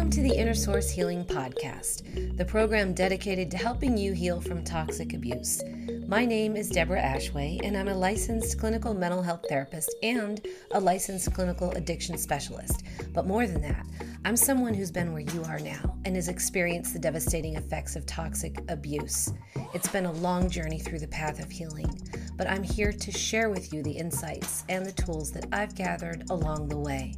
Welcome 0.00 0.12
to 0.12 0.22
the 0.22 0.40
Inner 0.40 0.54
Source 0.54 0.88
Healing 0.88 1.26
Podcast, 1.26 2.38
the 2.38 2.44
program 2.46 2.94
dedicated 2.94 3.50
to 3.50 3.58
helping 3.58 3.98
you 3.98 4.14
heal 4.14 4.40
from 4.40 4.64
toxic 4.64 5.12
abuse. 5.12 5.62
My 6.08 6.24
name 6.24 6.56
is 6.56 6.70
Deborah 6.70 7.02
Ashway, 7.02 7.60
and 7.62 7.76
I'm 7.76 7.88
a 7.88 7.94
licensed 7.94 8.58
clinical 8.58 8.94
mental 8.94 9.20
health 9.20 9.44
therapist 9.50 9.94
and 10.02 10.40
a 10.72 10.80
licensed 10.80 11.34
clinical 11.34 11.72
addiction 11.72 12.16
specialist. 12.16 12.82
But 13.12 13.26
more 13.26 13.46
than 13.46 13.60
that, 13.60 13.84
I'm 14.24 14.36
someone 14.36 14.72
who's 14.72 14.90
been 14.90 15.12
where 15.12 15.20
you 15.20 15.44
are 15.44 15.60
now 15.60 15.98
and 16.06 16.16
has 16.16 16.28
experienced 16.28 16.94
the 16.94 16.98
devastating 16.98 17.56
effects 17.56 17.94
of 17.94 18.06
toxic 18.06 18.58
abuse. 18.70 19.34
It's 19.74 19.88
been 19.88 20.06
a 20.06 20.12
long 20.12 20.48
journey 20.48 20.78
through 20.78 21.00
the 21.00 21.08
path 21.08 21.40
of 21.40 21.50
healing, 21.50 22.08
but 22.38 22.48
I'm 22.48 22.62
here 22.62 22.92
to 22.92 23.12
share 23.12 23.50
with 23.50 23.70
you 23.70 23.82
the 23.82 23.92
insights 23.92 24.64
and 24.70 24.86
the 24.86 24.92
tools 24.92 25.30
that 25.32 25.44
I've 25.52 25.74
gathered 25.74 26.30
along 26.30 26.68
the 26.68 26.78
way. 26.78 27.16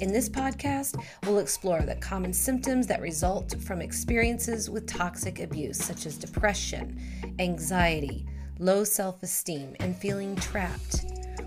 In 0.00 0.12
this 0.12 0.28
podcast, 0.28 1.00
we'll 1.24 1.38
explore 1.38 1.80
the 1.82 1.94
common 1.96 2.32
symptoms 2.32 2.88
that 2.88 3.00
result 3.00 3.54
from 3.62 3.80
experiences 3.80 4.68
with 4.68 4.88
toxic 4.88 5.38
abuse, 5.38 5.78
such 5.78 6.04
as 6.06 6.18
depression, 6.18 7.00
anxiety, 7.38 8.26
low 8.58 8.82
self 8.82 9.22
esteem, 9.22 9.76
and 9.78 9.96
feeling 9.96 10.34
trapped. 10.34 11.04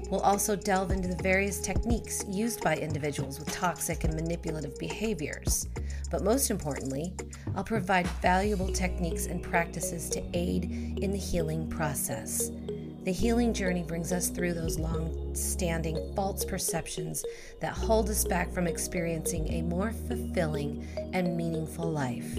We'll 0.09 0.21
also 0.21 0.55
delve 0.55 0.91
into 0.91 1.09
the 1.09 1.21
various 1.21 1.59
techniques 1.59 2.23
used 2.29 2.63
by 2.63 2.77
individuals 2.77 3.37
with 3.37 3.51
toxic 3.51 4.05
and 4.05 4.13
manipulative 4.13 4.79
behaviors. 4.79 5.67
But 6.09 6.23
most 6.23 6.49
importantly, 6.49 7.13
I'll 7.53 7.65
provide 7.65 8.07
valuable 8.21 8.71
techniques 8.71 9.25
and 9.25 9.43
practices 9.43 10.09
to 10.11 10.23
aid 10.33 10.97
in 11.01 11.11
the 11.11 11.17
healing 11.17 11.69
process. 11.69 12.49
The 13.07 13.13
healing 13.13 13.53
journey 13.53 13.83
brings 13.83 14.11
us 14.11 14.27
through 14.27 14.51
those 14.51 14.77
long 14.77 15.33
standing 15.33 16.11
false 16.13 16.43
perceptions 16.43 17.23
that 17.61 17.71
hold 17.71 18.09
us 18.09 18.25
back 18.25 18.51
from 18.51 18.67
experiencing 18.67 19.47
a 19.47 19.61
more 19.61 19.93
fulfilling 20.09 20.85
and 21.13 21.37
meaningful 21.37 21.89
life. 21.89 22.37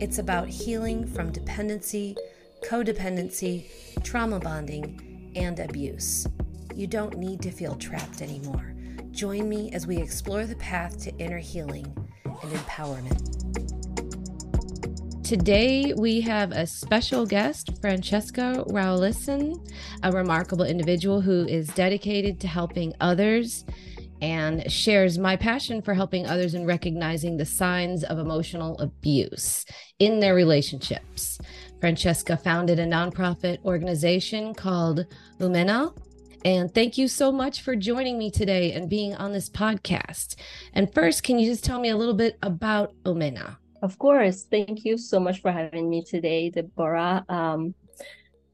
It's 0.00 0.18
about 0.18 0.46
healing 0.46 1.04
from 1.04 1.32
dependency, 1.32 2.16
codependency, 2.64 3.66
trauma 4.04 4.38
bonding, 4.38 5.32
and 5.34 5.58
abuse. 5.58 6.28
You 6.76 6.86
don't 6.86 7.18
need 7.18 7.42
to 7.42 7.50
feel 7.50 7.74
trapped 7.74 8.22
anymore. 8.22 8.72
Join 9.10 9.48
me 9.48 9.72
as 9.72 9.88
we 9.88 9.96
explore 9.96 10.46
the 10.46 10.54
path 10.54 10.96
to 11.02 11.16
inner 11.16 11.38
healing 11.38 11.92
and 12.24 12.52
empowerment. 12.52 13.43
Today, 15.34 15.92
we 15.94 16.20
have 16.20 16.52
a 16.52 16.64
special 16.64 17.26
guest, 17.26 17.80
Francesca 17.80 18.62
Raoelison, 18.68 19.68
a 20.04 20.12
remarkable 20.12 20.64
individual 20.64 21.20
who 21.20 21.44
is 21.48 21.66
dedicated 21.70 22.38
to 22.38 22.46
helping 22.46 22.94
others 23.00 23.64
and 24.22 24.70
shares 24.70 25.18
my 25.18 25.34
passion 25.34 25.82
for 25.82 25.92
helping 25.92 26.24
others 26.24 26.54
in 26.54 26.64
recognizing 26.64 27.36
the 27.36 27.44
signs 27.44 28.04
of 28.04 28.20
emotional 28.20 28.78
abuse 28.78 29.64
in 29.98 30.20
their 30.20 30.36
relationships. 30.36 31.40
Francesca 31.80 32.36
founded 32.36 32.78
a 32.78 32.86
nonprofit 32.86 33.58
organization 33.64 34.54
called 34.54 35.04
Umena. 35.40 35.98
And 36.44 36.72
thank 36.72 36.96
you 36.96 37.08
so 37.08 37.32
much 37.32 37.62
for 37.62 37.74
joining 37.74 38.18
me 38.18 38.30
today 38.30 38.70
and 38.70 38.88
being 38.88 39.16
on 39.16 39.32
this 39.32 39.50
podcast. 39.50 40.36
And 40.74 40.94
first, 40.94 41.24
can 41.24 41.40
you 41.40 41.50
just 41.50 41.64
tell 41.64 41.80
me 41.80 41.88
a 41.88 41.96
little 41.96 42.14
bit 42.14 42.38
about 42.40 42.94
Umena? 43.02 43.56
Of 43.84 43.98
course. 43.98 44.46
Thank 44.50 44.86
you 44.86 44.96
so 44.96 45.20
much 45.20 45.42
for 45.42 45.52
having 45.52 45.90
me 45.90 46.02
today, 46.02 46.48
Deborah. 46.48 47.22
Um, 47.28 47.74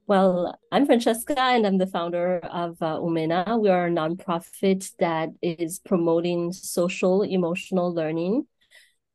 well, 0.08 0.58
I'm 0.72 0.86
Francesca 0.86 1.40
and 1.40 1.64
I'm 1.64 1.78
the 1.78 1.86
founder 1.86 2.38
of 2.38 2.82
uh, 2.82 2.98
Umena. 2.98 3.56
We 3.60 3.68
are 3.68 3.86
a 3.86 3.90
nonprofit 3.90 4.90
that 4.98 5.28
is 5.40 5.78
promoting 5.78 6.52
social 6.52 7.22
emotional 7.22 7.94
learning 7.94 8.48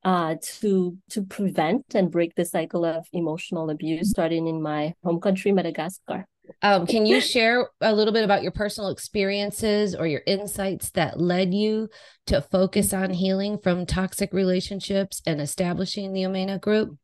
uh, 0.05 0.35
to 0.61 0.97
to 1.09 1.23
prevent 1.23 1.95
and 1.95 2.09
break 2.09 2.33
the 2.35 2.45
cycle 2.45 2.85
of 2.85 3.05
emotional 3.11 3.69
abuse, 3.69 4.11
starting 4.11 4.47
in 4.47 4.61
my 4.61 4.93
home 5.03 5.19
country, 5.19 5.51
Madagascar. 5.51 6.25
Um, 6.61 6.87
can 6.87 7.05
you 7.05 7.21
share 7.21 7.69
a 7.81 7.93
little 7.93 8.13
bit 8.13 8.23
about 8.23 8.43
your 8.43 8.51
personal 8.51 8.89
experiences 8.89 9.95
or 9.95 10.07
your 10.07 10.21
insights 10.25 10.91
that 10.91 11.19
led 11.19 11.53
you 11.53 11.89
to 12.27 12.41
focus 12.41 12.93
on 12.93 13.11
healing 13.11 13.57
from 13.57 13.85
toxic 13.85 14.33
relationships 14.33 15.21
and 15.25 15.41
establishing 15.41 16.13
the 16.13 16.23
Umena 16.23 16.59
group? 16.59 16.97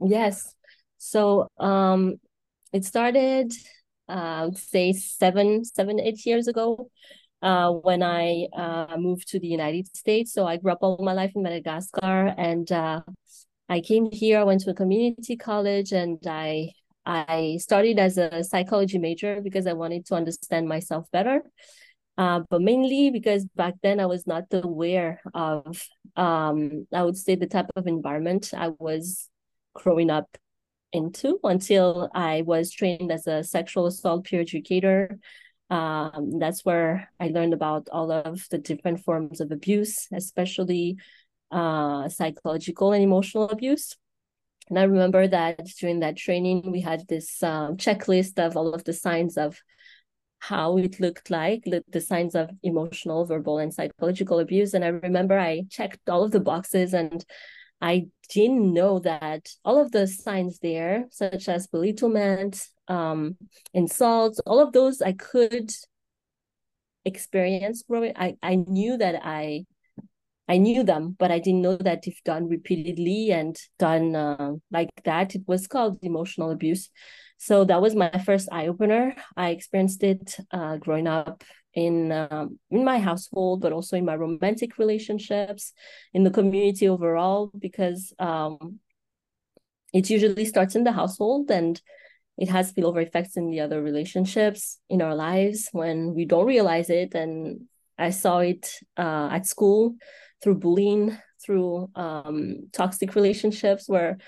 Yes. 0.00 0.54
So 0.98 1.48
um, 1.58 2.16
it 2.72 2.84
started, 2.84 3.52
uh, 4.08 4.50
say 4.54 4.92
seven, 4.92 5.64
seven, 5.64 6.00
eight 6.00 6.24
years 6.26 6.48
ago. 6.48 6.88
Uh, 7.42 7.72
when 7.72 8.02
I 8.02 8.46
uh, 8.56 8.96
moved 8.96 9.28
to 9.28 9.38
the 9.38 9.46
United 9.46 9.94
States. 9.94 10.32
So 10.32 10.46
I 10.46 10.56
grew 10.56 10.72
up 10.72 10.78
all 10.80 11.04
my 11.04 11.12
life 11.12 11.32
in 11.34 11.42
Madagascar 11.42 12.32
and 12.38 12.72
uh, 12.72 13.02
I 13.68 13.80
came 13.80 14.10
here, 14.10 14.38
I 14.38 14.44
went 14.44 14.62
to 14.62 14.70
a 14.70 14.74
community 14.74 15.36
college 15.36 15.92
and 15.92 16.18
I 16.26 16.70
I 17.06 17.58
studied 17.60 17.98
as 17.98 18.18
a 18.18 18.42
psychology 18.44 18.98
major 18.98 19.40
because 19.42 19.66
I 19.66 19.72
wanted 19.74 20.06
to 20.06 20.14
understand 20.14 20.68
myself 20.68 21.10
better. 21.10 21.42
Uh, 22.16 22.40
but 22.48 22.62
mainly 22.62 23.10
because 23.10 23.44
back 23.56 23.74
then 23.82 23.98
I 23.98 24.06
was 24.06 24.26
not 24.26 24.44
aware 24.52 25.20
of, 25.34 25.82
um, 26.16 26.86
I 26.92 27.02
would 27.02 27.16
say, 27.16 27.34
the 27.34 27.46
type 27.46 27.66
of 27.74 27.86
environment 27.86 28.52
I 28.56 28.68
was 28.78 29.28
growing 29.74 30.10
up 30.10 30.28
into 30.92 31.40
until 31.42 32.08
I 32.14 32.42
was 32.42 32.70
trained 32.70 33.10
as 33.10 33.26
a 33.26 33.42
sexual 33.42 33.86
assault 33.86 34.26
peer 34.26 34.40
educator. 34.40 35.18
Um, 35.70 36.38
that's 36.38 36.64
where 36.64 37.10
I 37.18 37.28
learned 37.28 37.52
about 37.52 37.88
all 37.90 38.12
of 38.12 38.46
the 38.50 38.58
different 38.58 39.00
forms 39.00 39.40
of 39.40 39.50
abuse, 39.50 40.06
especially 40.12 40.98
uh, 41.50 42.08
psychological 42.08 42.92
and 42.92 43.02
emotional 43.02 43.48
abuse. 43.48 43.96
And 44.68 44.78
I 44.78 44.84
remember 44.84 45.28
that 45.28 45.64
during 45.78 46.00
that 46.00 46.16
training, 46.16 46.70
we 46.70 46.80
had 46.80 47.06
this 47.08 47.42
um, 47.42 47.76
checklist 47.76 48.38
of 48.38 48.56
all 48.56 48.74
of 48.74 48.84
the 48.84 48.92
signs 48.92 49.36
of 49.36 49.60
how 50.38 50.76
it 50.76 51.00
looked 51.00 51.30
like, 51.30 51.64
the 51.64 52.00
signs 52.00 52.34
of 52.34 52.50
emotional, 52.62 53.24
verbal, 53.24 53.58
and 53.58 53.72
psychological 53.72 54.40
abuse. 54.40 54.74
And 54.74 54.84
I 54.84 54.88
remember 54.88 55.38
I 55.38 55.64
checked 55.70 56.08
all 56.08 56.22
of 56.22 56.32
the 56.32 56.40
boxes 56.40 56.92
and 56.92 57.24
I 57.80 58.06
didn't 58.28 58.72
know 58.72 58.98
that 59.00 59.48
all 59.64 59.80
of 59.80 59.90
the 59.90 60.06
signs 60.06 60.58
there, 60.58 61.06
such 61.10 61.48
as 61.48 61.66
belittlement, 61.66 62.62
um, 62.88 63.36
insults, 63.72 64.38
all 64.40 64.60
of 64.60 64.72
those 64.72 65.02
I 65.02 65.12
could 65.12 65.70
experience 67.04 67.82
growing. 67.88 68.12
I, 68.16 68.36
I 68.42 68.56
knew 68.56 68.96
that 68.96 69.20
I 69.24 69.66
I 70.48 70.58
knew 70.58 70.82
them, 70.82 71.16
but 71.18 71.30
I 71.30 71.38
didn't 71.38 71.62
know 71.62 71.76
that 71.76 72.06
if 72.06 72.22
done 72.24 72.48
repeatedly 72.48 73.30
and 73.30 73.56
done 73.78 74.14
uh, 74.14 74.52
like 74.70 74.90
that, 75.04 75.34
it 75.34 75.42
was 75.46 75.66
called 75.66 75.98
emotional 76.02 76.50
abuse. 76.50 76.90
So 77.38 77.64
that 77.64 77.80
was 77.80 77.94
my 77.94 78.10
first 78.24 78.48
eye 78.52 78.68
opener. 78.68 79.14
I 79.36 79.50
experienced 79.50 80.02
it 80.02 80.36
uh, 80.50 80.76
growing 80.76 81.06
up 81.06 81.42
in 81.72 82.12
um, 82.12 82.58
in 82.70 82.84
my 82.84 82.98
household, 82.98 83.60
but 83.62 83.72
also 83.72 83.96
in 83.96 84.04
my 84.04 84.14
romantic 84.14 84.78
relationships, 84.78 85.72
in 86.12 86.24
the 86.24 86.30
community 86.30 86.88
overall, 86.88 87.50
because 87.58 88.12
um, 88.18 88.78
it 89.92 90.10
usually 90.10 90.44
starts 90.44 90.74
in 90.74 90.84
the 90.84 90.92
household 90.92 91.50
and 91.50 91.80
it 92.36 92.48
has 92.48 92.72
spillover 92.72 93.02
effects 93.02 93.36
in 93.36 93.50
the 93.50 93.60
other 93.60 93.82
relationships 93.82 94.78
in 94.90 95.00
our 95.00 95.14
lives 95.14 95.68
when 95.72 96.14
we 96.14 96.24
don't 96.24 96.46
realize 96.46 96.90
it. 96.90 97.14
And 97.14 97.62
I 97.96 98.10
saw 98.10 98.38
it 98.38 98.68
uh, 98.96 99.28
at 99.30 99.46
school 99.46 99.94
through 100.44 100.56
bullying, 100.56 101.16
through 101.42 101.88
um, 101.94 102.68
toxic 102.72 103.14
relationships 103.14 103.88
where 103.88 104.18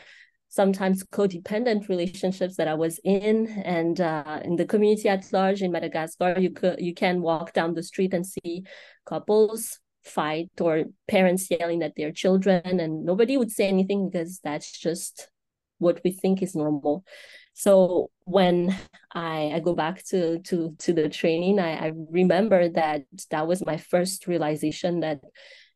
sometimes 0.48 1.04
codependent 1.04 1.90
relationships 1.90 2.56
that 2.56 2.66
I 2.66 2.74
was 2.74 2.98
in, 3.04 3.46
and 3.62 4.00
uh, 4.00 4.40
in 4.42 4.56
the 4.56 4.64
community 4.64 5.10
at 5.10 5.30
large 5.30 5.60
in 5.60 5.70
Madagascar, 5.70 6.40
you 6.40 6.50
could 6.50 6.80
you 6.80 6.94
can 6.94 7.20
walk 7.20 7.52
down 7.52 7.74
the 7.74 7.82
street 7.82 8.14
and 8.14 8.26
see 8.26 8.64
couples 9.04 9.78
fight 10.04 10.50
or 10.60 10.84
parents 11.08 11.50
yelling 11.50 11.82
at 11.82 11.92
their 11.96 12.12
children, 12.12 12.80
and 12.80 13.04
nobody 13.04 13.36
would 13.36 13.52
say 13.52 13.68
anything 13.68 14.08
because 14.08 14.40
that's 14.42 14.72
just 14.78 15.28
what 15.78 16.00
we 16.02 16.12
think 16.12 16.42
is 16.42 16.54
normal. 16.54 17.04
So 17.52 18.10
when 18.24 18.74
I, 19.12 19.52
I 19.54 19.60
go 19.60 19.74
back 19.74 20.02
to 20.06 20.38
to 20.40 20.74
to 20.78 20.92
the 20.94 21.10
training, 21.10 21.58
I, 21.58 21.88
I 21.88 21.92
remember 22.10 22.70
that 22.70 23.02
that 23.30 23.46
was 23.46 23.66
my 23.66 23.76
first 23.76 24.26
realization 24.26 25.00
that 25.00 25.20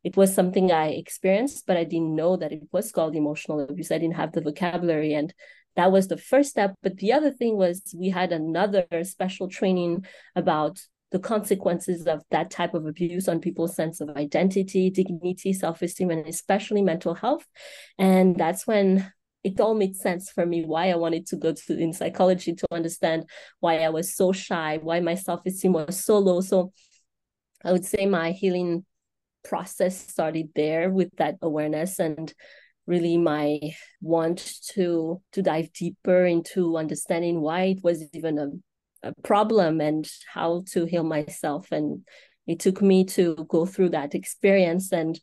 it 0.03 0.17
was 0.17 0.33
something 0.33 0.71
I 0.71 0.89
experienced, 0.89 1.65
but 1.67 1.77
I 1.77 1.83
didn't 1.83 2.15
know 2.15 2.35
that 2.37 2.51
it 2.51 2.63
was 2.71 2.91
called 2.91 3.15
emotional 3.15 3.59
abuse. 3.59 3.91
I 3.91 3.99
didn't 3.99 4.15
have 4.15 4.31
the 4.31 4.41
vocabulary. 4.41 5.13
And 5.13 5.33
that 5.75 5.91
was 5.91 6.07
the 6.07 6.17
first 6.17 6.49
step. 6.49 6.73
But 6.81 6.97
the 6.97 7.13
other 7.13 7.31
thing 7.31 7.55
was 7.55 7.95
we 7.97 8.09
had 8.09 8.31
another 8.31 8.85
special 9.03 9.47
training 9.47 10.05
about 10.35 10.79
the 11.11 11.19
consequences 11.19 12.07
of 12.07 12.23
that 12.31 12.49
type 12.49 12.73
of 12.73 12.85
abuse 12.85 13.27
on 13.27 13.41
people's 13.41 13.75
sense 13.75 14.01
of 14.01 14.09
identity, 14.11 14.89
dignity, 14.89 15.53
self 15.53 15.81
esteem, 15.81 16.09
and 16.09 16.25
especially 16.25 16.81
mental 16.81 17.13
health. 17.13 17.45
And 17.99 18.35
that's 18.35 18.65
when 18.65 19.11
it 19.43 19.59
all 19.59 19.75
made 19.75 19.95
sense 19.95 20.29
for 20.29 20.45
me 20.45 20.63
why 20.65 20.89
I 20.89 20.95
wanted 20.95 21.25
to 21.27 21.35
go 21.35 21.53
to 21.53 21.77
in 21.77 21.93
psychology 21.93 22.53
to 22.53 22.67
understand 22.71 23.25
why 23.59 23.79
I 23.79 23.89
was 23.89 24.15
so 24.15 24.31
shy, 24.31 24.79
why 24.81 24.99
my 24.99 25.15
self 25.15 25.41
esteem 25.45 25.73
was 25.73 26.03
so 26.03 26.17
low. 26.17 26.41
So 26.41 26.71
I 27.63 27.71
would 27.71 27.85
say 27.85 28.05
my 28.05 28.31
healing 28.31 28.85
process 29.43 29.97
started 29.97 30.49
there 30.55 30.89
with 30.89 31.09
that 31.17 31.35
awareness 31.41 31.99
and 31.99 32.33
really 32.87 33.17
my 33.17 33.59
want 34.01 34.59
to 34.73 35.21
to 35.31 35.41
dive 35.41 35.71
deeper 35.73 36.25
into 36.25 36.77
understanding 36.77 37.41
why 37.41 37.63
it 37.63 37.83
was 37.83 38.03
even 38.13 38.37
a, 38.37 39.09
a 39.09 39.13
problem 39.23 39.81
and 39.81 40.09
how 40.27 40.63
to 40.71 40.85
heal 40.85 41.03
myself. 41.03 41.71
And 41.71 42.01
it 42.47 42.59
took 42.59 42.81
me 42.81 43.05
to 43.05 43.45
go 43.47 43.65
through 43.65 43.89
that 43.89 44.15
experience 44.15 44.91
and 44.91 45.19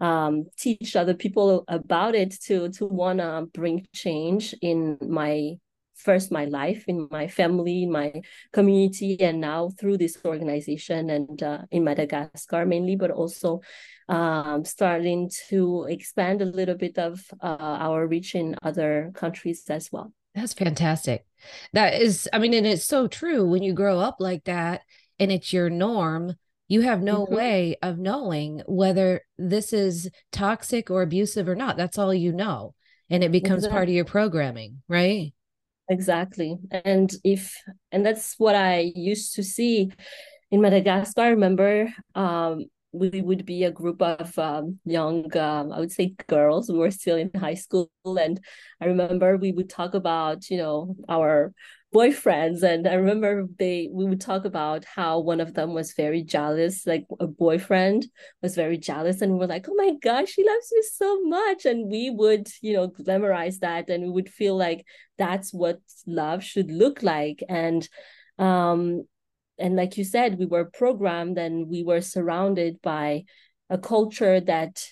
um, 0.00 0.46
teach 0.56 0.96
other 0.96 1.14
people 1.14 1.64
about 1.68 2.14
it 2.14 2.40
to 2.44 2.70
to 2.70 2.86
want 2.86 3.18
to 3.18 3.46
bring 3.52 3.86
change 3.92 4.54
in 4.62 4.96
my 5.00 5.56
first 6.00 6.32
my 6.32 6.44
life 6.44 6.84
in 6.86 7.08
my 7.10 7.28
family 7.28 7.82
in 7.84 7.92
my 7.92 8.12
community 8.52 9.20
and 9.20 9.40
now 9.40 9.70
through 9.78 9.96
this 9.98 10.18
organization 10.24 11.10
and 11.10 11.42
uh, 11.42 11.58
in 11.70 11.84
madagascar 11.84 12.64
mainly 12.66 12.96
but 12.96 13.10
also 13.10 13.60
um, 14.08 14.64
starting 14.64 15.30
to 15.48 15.86
expand 15.88 16.42
a 16.42 16.46
little 16.46 16.74
bit 16.76 16.98
of 16.98 17.20
uh, 17.42 17.56
our 17.60 18.06
reach 18.06 18.34
in 18.34 18.56
other 18.62 19.12
countries 19.14 19.64
as 19.68 19.90
well 19.92 20.12
that's 20.34 20.54
fantastic 20.54 21.26
that 21.72 22.00
is 22.00 22.28
i 22.32 22.38
mean 22.38 22.54
and 22.54 22.66
it's 22.66 22.84
so 22.84 23.06
true 23.06 23.48
when 23.48 23.62
you 23.62 23.72
grow 23.72 23.98
up 23.98 24.16
like 24.18 24.44
that 24.44 24.82
and 25.18 25.30
it's 25.30 25.52
your 25.52 25.70
norm 25.70 26.34
you 26.70 26.82
have 26.82 27.02
no 27.02 27.24
mm-hmm. 27.24 27.34
way 27.34 27.76
of 27.82 27.98
knowing 27.98 28.62
whether 28.64 29.22
this 29.36 29.72
is 29.72 30.08
toxic 30.30 30.88
or 30.88 31.02
abusive 31.02 31.48
or 31.48 31.56
not. 31.56 31.76
That's 31.76 31.98
all 31.98 32.14
you 32.14 32.32
know. 32.32 32.76
And 33.10 33.24
it 33.24 33.32
becomes 33.32 33.64
exactly. 33.64 33.74
part 33.74 33.88
of 33.88 33.94
your 33.96 34.04
programming, 34.04 34.80
right? 34.86 35.32
Exactly. 35.90 36.56
And 36.70 37.12
if, 37.24 37.56
and 37.92 38.06
that's 38.06 38.36
what 38.38 38.54
I 38.54 38.92
used 38.94 39.34
to 39.34 39.42
see 39.42 39.90
in 40.52 40.60
Madagascar. 40.62 41.22
I 41.22 41.28
remember 41.30 41.92
um, 42.14 42.66
we 42.92 43.22
would 43.22 43.46
be 43.46 43.64
a 43.64 43.72
group 43.72 44.02
of 44.02 44.38
um, 44.38 44.78
young, 44.84 45.36
um, 45.36 45.72
I 45.72 45.80
would 45.80 45.92
say 45.92 46.14
girls. 46.28 46.70
We 46.70 46.78
were 46.78 46.92
still 46.92 47.16
in 47.16 47.30
high 47.34 47.54
school. 47.54 47.90
And 48.04 48.40
I 48.80 48.86
remember 48.86 49.36
we 49.36 49.52
would 49.52 49.70
talk 49.70 49.94
about, 49.94 50.50
you 50.50 50.58
know, 50.58 50.96
our 51.08 51.52
boyfriends 51.92 52.62
and 52.62 52.86
i 52.86 52.94
remember 52.94 53.46
they 53.58 53.88
we 53.92 54.04
would 54.04 54.20
talk 54.20 54.44
about 54.44 54.84
how 54.84 55.18
one 55.18 55.40
of 55.40 55.54
them 55.54 55.74
was 55.74 55.92
very 55.94 56.22
jealous 56.22 56.86
like 56.86 57.04
a 57.18 57.26
boyfriend 57.26 58.06
was 58.42 58.54
very 58.54 58.78
jealous 58.78 59.20
and 59.20 59.36
we 59.36 59.44
are 59.44 59.48
like 59.48 59.66
oh 59.68 59.74
my 59.74 59.92
gosh 60.00 60.34
he 60.34 60.46
loves 60.46 60.70
you 60.70 60.84
so 60.92 61.20
much 61.22 61.64
and 61.64 61.90
we 61.90 62.08
would 62.08 62.48
you 62.62 62.72
know 62.72 62.88
glamorize 62.88 63.58
that 63.58 63.90
and 63.90 64.04
we 64.04 64.10
would 64.10 64.28
feel 64.28 64.56
like 64.56 64.86
that's 65.18 65.52
what 65.52 65.80
love 66.06 66.44
should 66.44 66.70
look 66.70 67.02
like 67.02 67.42
and 67.48 67.88
um 68.38 69.04
and 69.58 69.74
like 69.74 69.96
you 69.96 70.04
said 70.04 70.38
we 70.38 70.46
were 70.46 70.66
programmed 70.66 71.38
and 71.38 71.68
we 71.68 71.82
were 71.82 72.00
surrounded 72.00 72.80
by 72.82 73.24
a 73.68 73.78
culture 73.78 74.40
that 74.40 74.84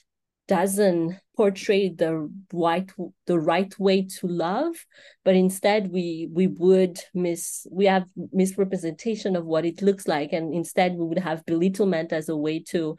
doesn't 0.49 1.15
portray 1.37 1.89
the 1.89 2.29
right 2.53 2.91
the 3.27 3.39
right 3.39 3.79
way 3.79 4.03
to 4.03 4.27
love 4.27 4.75
but 5.25 5.37
instead 5.37 5.93
we 5.93 6.29
we 6.33 6.49
would 6.49 6.99
miss 7.15 7.67
we 7.71 7.85
have 7.85 8.07
misrepresentation 8.33 9.37
of 9.37 9.45
what 9.45 9.65
it 9.65 9.81
looks 9.83 10.09
like 10.09 10.33
and 10.33 10.53
instead 10.53 10.95
we 10.97 11.05
would 11.07 11.19
have 11.19 11.47
belittlement 11.47 12.13
as 12.13 12.29
a 12.29 12.37
way 12.37 12.59
to 12.59 12.97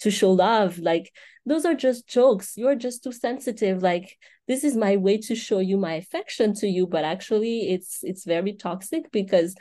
to 0.00 0.10
show 0.10 0.30
love. 0.30 0.78
Like 0.78 1.12
those 1.44 1.66
are 1.66 1.74
just 1.74 2.08
jokes. 2.08 2.54
You're 2.56 2.74
just 2.74 3.04
too 3.04 3.12
sensitive. 3.12 3.82
Like 3.82 4.16
this 4.50 4.64
is 4.64 4.76
my 4.76 4.96
way 4.96 5.16
to 5.16 5.36
show 5.36 5.60
you 5.60 5.76
my 5.76 5.92
affection 5.94 6.52
to 6.52 6.66
you 6.66 6.84
but 6.84 7.04
actually 7.04 7.70
it's 7.70 8.00
it's 8.02 8.24
very 8.24 8.52
toxic 8.52 9.10
because 9.12 9.54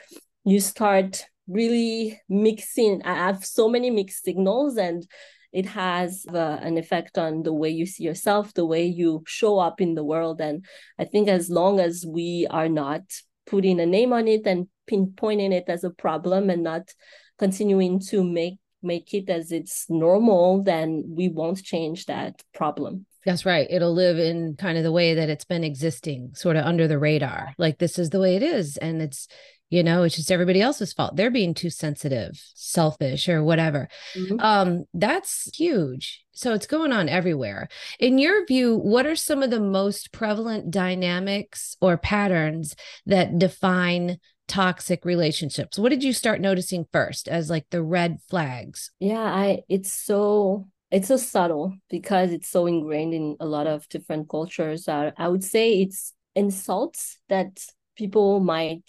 you 0.46 0.60
start 0.60 1.26
really 1.48 2.20
mixing 2.28 3.00
i 3.06 3.14
have 3.14 3.46
so 3.46 3.70
many 3.70 3.92
mixed 3.92 4.24
signals 4.24 4.78
and 4.78 5.06
it 5.52 5.66
has 5.66 6.26
uh, 6.32 6.60
an 6.62 6.78
effect 6.78 7.18
on 7.18 7.44
the 7.44 7.54
way 7.54 7.70
you 7.70 7.86
see 7.86 8.04
yourself, 8.04 8.54
the 8.54 8.66
way 8.66 8.86
you 8.86 9.24
show 9.28 9.60
up 9.60 9.82
in 9.82 9.96
the 9.96 10.04
world. 10.04 10.42
And 10.42 10.66
I 10.98 11.06
think 11.06 11.28
as 11.28 11.50
long 11.50 11.80
as 11.80 12.06
we 12.08 12.48
are 12.50 12.70
not 12.70 13.02
putting 13.48 13.80
a 13.80 13.86
name 13.86 14.14
on 14.14 14.28
it 14.28 14.46
and 14.46 14.68
pinpointing 14.90 15.52
it 15.52 15.66
as 15.68 15.84
a 15.84 15.90
problem 15.90 16.50
and 16.50 16.64
not 16.64 16.94
continuing 17.38 18.00
to 18.00 18.24
make 18.24 18.60
make 18.82 19.14
it 19.14 19.30
as 19.30 19.52
it's 19.52 19.86
normal, 19.90 20.64
then 20.64 21.04
we 21.06 21.28
won't 21.28 21.62
change 21.62 22.06
that 22.06 22.42
problem. 22.54 23.06
That's 23.26 23.46
right. 23.46 23.68
It'll 23.70 23.94
live 23.94 24.18
in 24.18 24.56
kind 24.56 24.78
of 24.78 24.84
the 24.84 24.92
way 24.92 25.16
that 25.16 25.30
it's 25.30 25.44
been 25.44 25.66
existing, 25.66 26.32
sort 26.36 26.56
of 26.56 26.66
under 26.66 26.88
the 26.88 26.98
radar. 26.98 27.54
Like 27.58 27.78
this 27.78 28.00
is 28.00 28.10
the 28.10 28.22
way 28.22 28.38
it 28.38 28.44
is. 28.44 28.78
And 28.78 29.02
it's 29.02 29.28
you 29.70 29.84
know 29.84 30.04
it's 30.04 30.16
just 30.16 30.32
everybody 30.32 30.62
else's 30.62 30.94
fault. 30.94 31.16
They're 31.16 31.32
being 31.32 31.54
too 31.54 31.70
sensitive 31.70 32.42
selfish 32.56 33.30
or 33.30 33.44
whatever. 33.44 33.88
Mm-hmm. 34.16 34.40
um 34.40 34.86
that's 34.94 35.50
huge. 35.58 36.24
So 36.32 36.54
it's 36.54 36.68
going 36.68 36.94
on 36.94 37.10
everywhere. 37.10 37.68
In 38.00 38.18
your 38.18 38.46
view 38.46 38.76
what 38.76 39.06
are 39.06 39.16
some 39.16 39.44
of 39.44 39.50
the 39.50 39.60
most 39.60 40.12
prevalent 40.12 40.72
dynamics 40.72 41.76
or 41.82 41.98
patterns 41.98 42.76
that 43.06 43.38
define 43.38 44.18
toxic 44.48 45.06
relationships? 45.06 45.78
What 45.78 45.90
did 45.90 46.04
you 46.04 46.14
start 46.14 46.42
noticing 46.42 46.86
first 46.92 47.28
as 47.28 47.50
like 47.50 47.66
the 47.70 47.84
red 47.84 48.18
flags? 48.30 48.92
Yeah 49.00 49.20
i 49.22 49.62
it's 49.70 49.94
so 49.94 50.68
it's 50.92 51.08
so 51.08 51.18
subtle 51.18 51.76
because 51.90 52.32
it's 52.32 52.50
so 52.50 52.66
ingrained 52.66 53.14
in 53.14 53.38
a 53.40 53.46
lot 53.46 53.68
of 53.68 53.88
different 53.90 54.28
cultures. 54.30 54.88
Uh, 54.88 55.12
i 55.18 55.28
would 55.28 55.44
say 55.44 55.82
it's 55.82 56.14
insults 56.36 57.20
that 57.28 57.64
people 57.96 58.40
might 58.40 58.84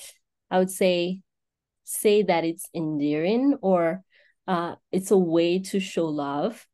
I 0.51 0.59
would 0.59 0.71
say 0.71 1.21
say 1.85 2.23
that 2.23 2.45
it's 2.45 2.69
endearing 2.75 3.57
or 3.63 4.03
uh, 4.47 4.77
it's 4.93 5.11
a 5.11 5.19
way 5.19 5.59
to 5.61 5.81
show 5.81 6.07
love. 6.07 6.67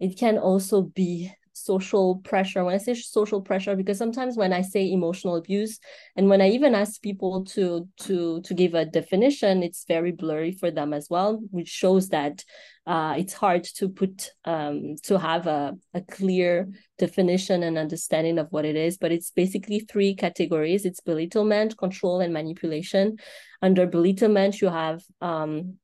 It 0.00 0.18
can 0.18 0.38
also 0.38 0.82
be 0.82 1.30
social 1.52 2.16
pressure. 2.16 2.64
When 2.64 2.74
I 2.74 2.78
say 2.78 2.94
social 2.94 3.40
pressure, 3.40 3.76
because 3.76 3.96
sometimes 3.98 4.36
when 4.36 4.52
I 4.52 4.62
say 4.62 4.90
emotional 4.90 5.36
abuse, 5.36 5.78
and 6.16 6.28
when 6.28 6.40
I 6.40 6.50
even 6.50 6.74
ask 6.74 7.00
people 7.00 7.44
to 7.46 7.88
to 8.02 8.42
to 8.42 8.54
give 8.54 8.74
a 8.74 8.84
definition, 8.84 9.62
it's 9.62 9.84
very 9.86 10.12
blurry 10.12 10.52
for 10.52 10.70
them 10.70 10.92
as 10.92 11.08
well, 11.08 11.40
which 11.50 11.68
shows 11.68 12.08
that 12.08 12.44
uh, 12.86 13.14
it's 13.16 13.32
hard 13.32 13.64
to 13.64 13.88
put 13.88 14.30
um, 14.44 14.96
to 15.04 15.18
have 15.18 15.46
a, 15.46 15.74
a 15.94 16.02
clear 16.02 16.68
definition 16.98 17.62
and 17.62 17.78
understanding 17.78 18.38
of 18.38 18.48
what 18.50 18.64
it 18.64 18.76
is. 18.76 18.98
But 18.98 19.12
it's 19.12 19.30
basically 19.30 19.80
three 19.80 20.14
categories: 20.14 20.84
it's 20.84 21.00
belittlement, 21.00 21.78
control, 21.78 22.20
and 22.20 22.32
manipulation. 22.34 23.16
Under 23.62 23.86
belittlement, 23.86 24.60
you 24.60 24.68
have 24.68 25.02
um, 25.22 25.78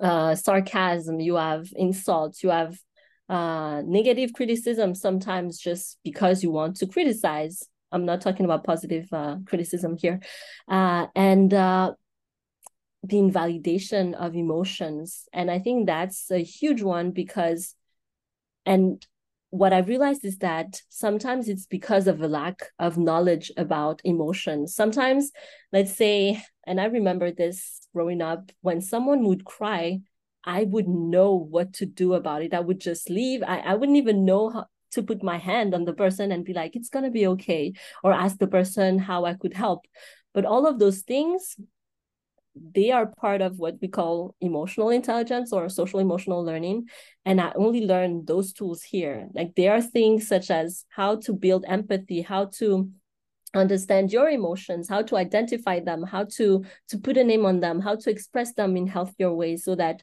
uh, 0.00 0.34
sarcasm, 0.34 1.20
you 1.20 1.36
have 1.36 1.66
insults, 1.76 2.42
you 2.42 2.48
have 2.48 2.78
uh, 3.28 3.82
negative 3.84 4.32
criticism 4.32 4.94
sometimes 4.94 5.58
just 5.58 5.98
because 6.02 6.42
you 6.42 6.50
want 6.50 6.76
to 6.76 6.86
criticize. 6.86 7.62
I'm 7.92 8.06
not 8.06 8.22
talking 8.22 8.46
about 8.46 8.64
positive 8.64 9.06
uh, 9.12 9.36
criticism 9.46 9.96
here. 9.98 10.20
Uh, 10.66 11.06
and 11.14 11.52
uh, 11.52 11.92
the 13.02 13.18
invalidation 13.18 14.14
of 14.14 14.36
emotions. 14.36 15.28
And 15.32 15.50
I 15.50 15.58
think 15.58 15.86
that's 15.86 16.30
a 16.30 16.38
huge 16.38 16.82
one 16.82 17.10
because, 17.10 17.74
and 18.64 19.04
what 19.50 19.72
I've 19.72 19.88
realized 19.88 20.24
is 20.24 20.38
that 20.38 20.80
sometimes 20.88 21.48
it's 21.48 21.66
because 21.66 22.06
of 22.06 22.22
a 22.22 22.28
lack 22.28 22.62
of 22.78 22.96
knowledge 22.96 23.52
about 23.56 24.00
emotions. 24.04 24.74
Sometimes, 24.74 25.30
let's 25.72 25.94
say, 25.94 26.42
and 26.66 26.80
I 26.80 26.86
remember 26.86 27.30
this 27.30 27.86
growing 27.92 28.22
up, 28.22 28.50
when 28.62 28.80
someone 28.80 29.24
would 29.24 29.44
cry, 29.44 30.00
I 30.44 30.64
would 30.64 30.88
know 30.88 31.34
what 31.34 31.74
to 31.74 31.86
do 31.86 32.14
about 32.14 32.42
it. 32.42 32.54
I 32.54 32.60
would 32.60 32.80
just 32.80 33.10
leave. 33.10 33.42
I, 33.42 33.58
I 33.58 33.74
wouldn't 33.74 33.98
even 33.98 34.24
know 34.24 34.48
how 34.48 34.66
to 34.92 35.02
put 35.02 35.22
my 35.22 35.38
hand 35.38 35.74
on 35.74 35.84
the 35.84 35.92
person 35.92 36.32
and 36.32 36.44
be 36.44 36.52
like, 36.52 36.74
it's 36.74 36.88
going 36.88 37.04
to 37.04 37.10
be 37.10 37.26
okay, 37.26 37.74
or 38.02 38.12
ask 38.12 38.38
the 38.38 38.46
person 38.46 38.98
how 38.98 39.24
I 39.24 39.34
could 39.34 39.54
help. 39.54 39.86
But 40.32 40.44
all 40.44 40.66
of 40.66 40.78
those 40.78 41.00
things, 41.02 41.56
they 42.54 42.90
are 42.90 43.06
part 43.06 43.40
of 43.40 43.58
what 43.58 43.76
we 43.80 43.88
call 43.88 44.34
emotional 44.40 44.90
intelligence 44.90 45.52
or 45.52 45.68
social 45.68 46.00
emotional 46.00 46.44
learning. 46.44 46.88
And 47.24 47.40
I 47.40 47.52
only 47.54 47.86
learned 47.86 48.26
those 48.26 48.52
tools 48.52 48.82
here. 48.82 49.28
Like 49.34 49.54
there 49.56 49.72
are 49.72 49.80
things 49.80 50.28
such 50.28 50.50
as 50.50 50.84
how 50.88 51.16
to 51.20 51.32
build 51.32 51.64
empathy, 51.66 52.20
how 52.20 52.46
to 52.58 52.90
understand 53.54 54.10
your 54.10 54.30
emotions 54.30 54.88
how 54.88 55.02
to 55.02 55.14
identify 55.14 55.78
them 55.78 56.02
how 56.02 56.24
to 56.24 56.64
to 56.88 56.98
put 56.98 57.18
a 57.18 57.24
name 57.24 57.44
on 57.44 57.60
them 57.60 57.80
how 57.80 57.94
to 57.94 58.08
express 58.08 58.54
them 58.54 58.78
in 58.78 58.86
healthier 58.86 59.30
ways 59.30 59.62
so 59.62 59.74
that 59.74 60.02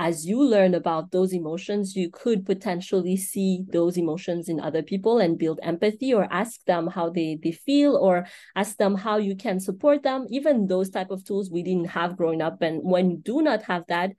as 0.00 0.24
you 0.24 0.42
learn 0.42 0.72
about 0.72 1.10
those 1.10 1.34
emotions, 1.34 1.94
you 1.94 2.08
could 2.10 2.46
potentially 2.46 3.18
see 3.18 3.64
those 3.70 3.98
emotions 3.98 4.48
in 4.48 4.58
other 4.58 4.82
people 4.82 5.18
and 5.18 5.38
build 5.38 5.60
empathy 5.62 6.14
or 6.14 6.26
ask 6.32 6.64
them 6.64 6.86
how 6.86 7.10
they, 7.10 7.38
they 7.42 7.52
feel 7.52 7.96
or 7.96 8.26
ask 8.56 8.78
them 8.78 8.94
how 8.94 9.18
you 9.18 9.36
can 9.36 9.60
support 9.60 10.02
them. 10.02 10.24
Even 10.30 10.66
those 10.66 10.88
type 10.88 11.10
of 11.10 11.22
tools 11.22 11.50
we 11.50 11.62
didn't 11.62 11.90
have 11.90 12.16
growing 12.16 12.40
up. 12.40 12.62
And 12.62 12.80
when 12.82 13.10
you 13.10 13.18
do 13.18 13.42
not 13.42 13.62
have 13.64 13.84
that, 13.88 14.12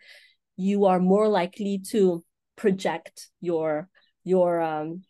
you 0.56 0.86
are 0.86 1.00
more 1.00 1.28
likely 1.28 1.82
to 1.90 2.24
project 2.56 3.30
your 3.40 3.90
your 4.24 4.62
um 4.62 5.02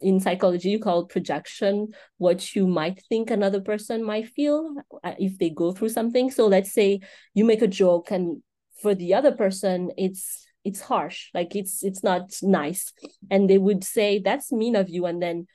in 0.00 0.18
psychology 0.20 0.70
you 0.70 0.78
call 0.78 1.04
projection 1.04 1.88
what 2.16 2.54
you 2.54 2.66
might 2.66 3.02
think 3.10 3.30
another 3.30 3.60
person 3.60 4.02
might 4.02 4.26
feel 4.26 4.74
uh, 5.04 5.12
if 5.18 5.36
they 5.36 5.50
go 5.50 5.72
through 5.72 5.90
something 5.90 6.30
so 6.30 6.46
let's 6.46 6.72
say 6.72 6.98
you 7.34 7.44
make 7.44 7.60
a 7.60 7.66
joke 7.66 8.10
and 8.10 8.40
for 8.86 8.94
the 8.94 9.14
other 9.14 9.32
person 9.32 9.90
it's 9.98 10.46
it's 10.64 10.80
harsh. 10.80 11.30
Like 11.34 11.56
it's 11.56 11.82
it's 11.82 12.04
not 12.04 12.32
nice. 12.40 12.92
And 13.32 13.50
they 13.50 13.58
would 13.58 13.82
say 13.82 14.20
that's 14.20 14.52
mean 14.52 14.76
of 14.76 14.88
you. 14.88 15.06
And 15.06 15.20
then 15.20 15.48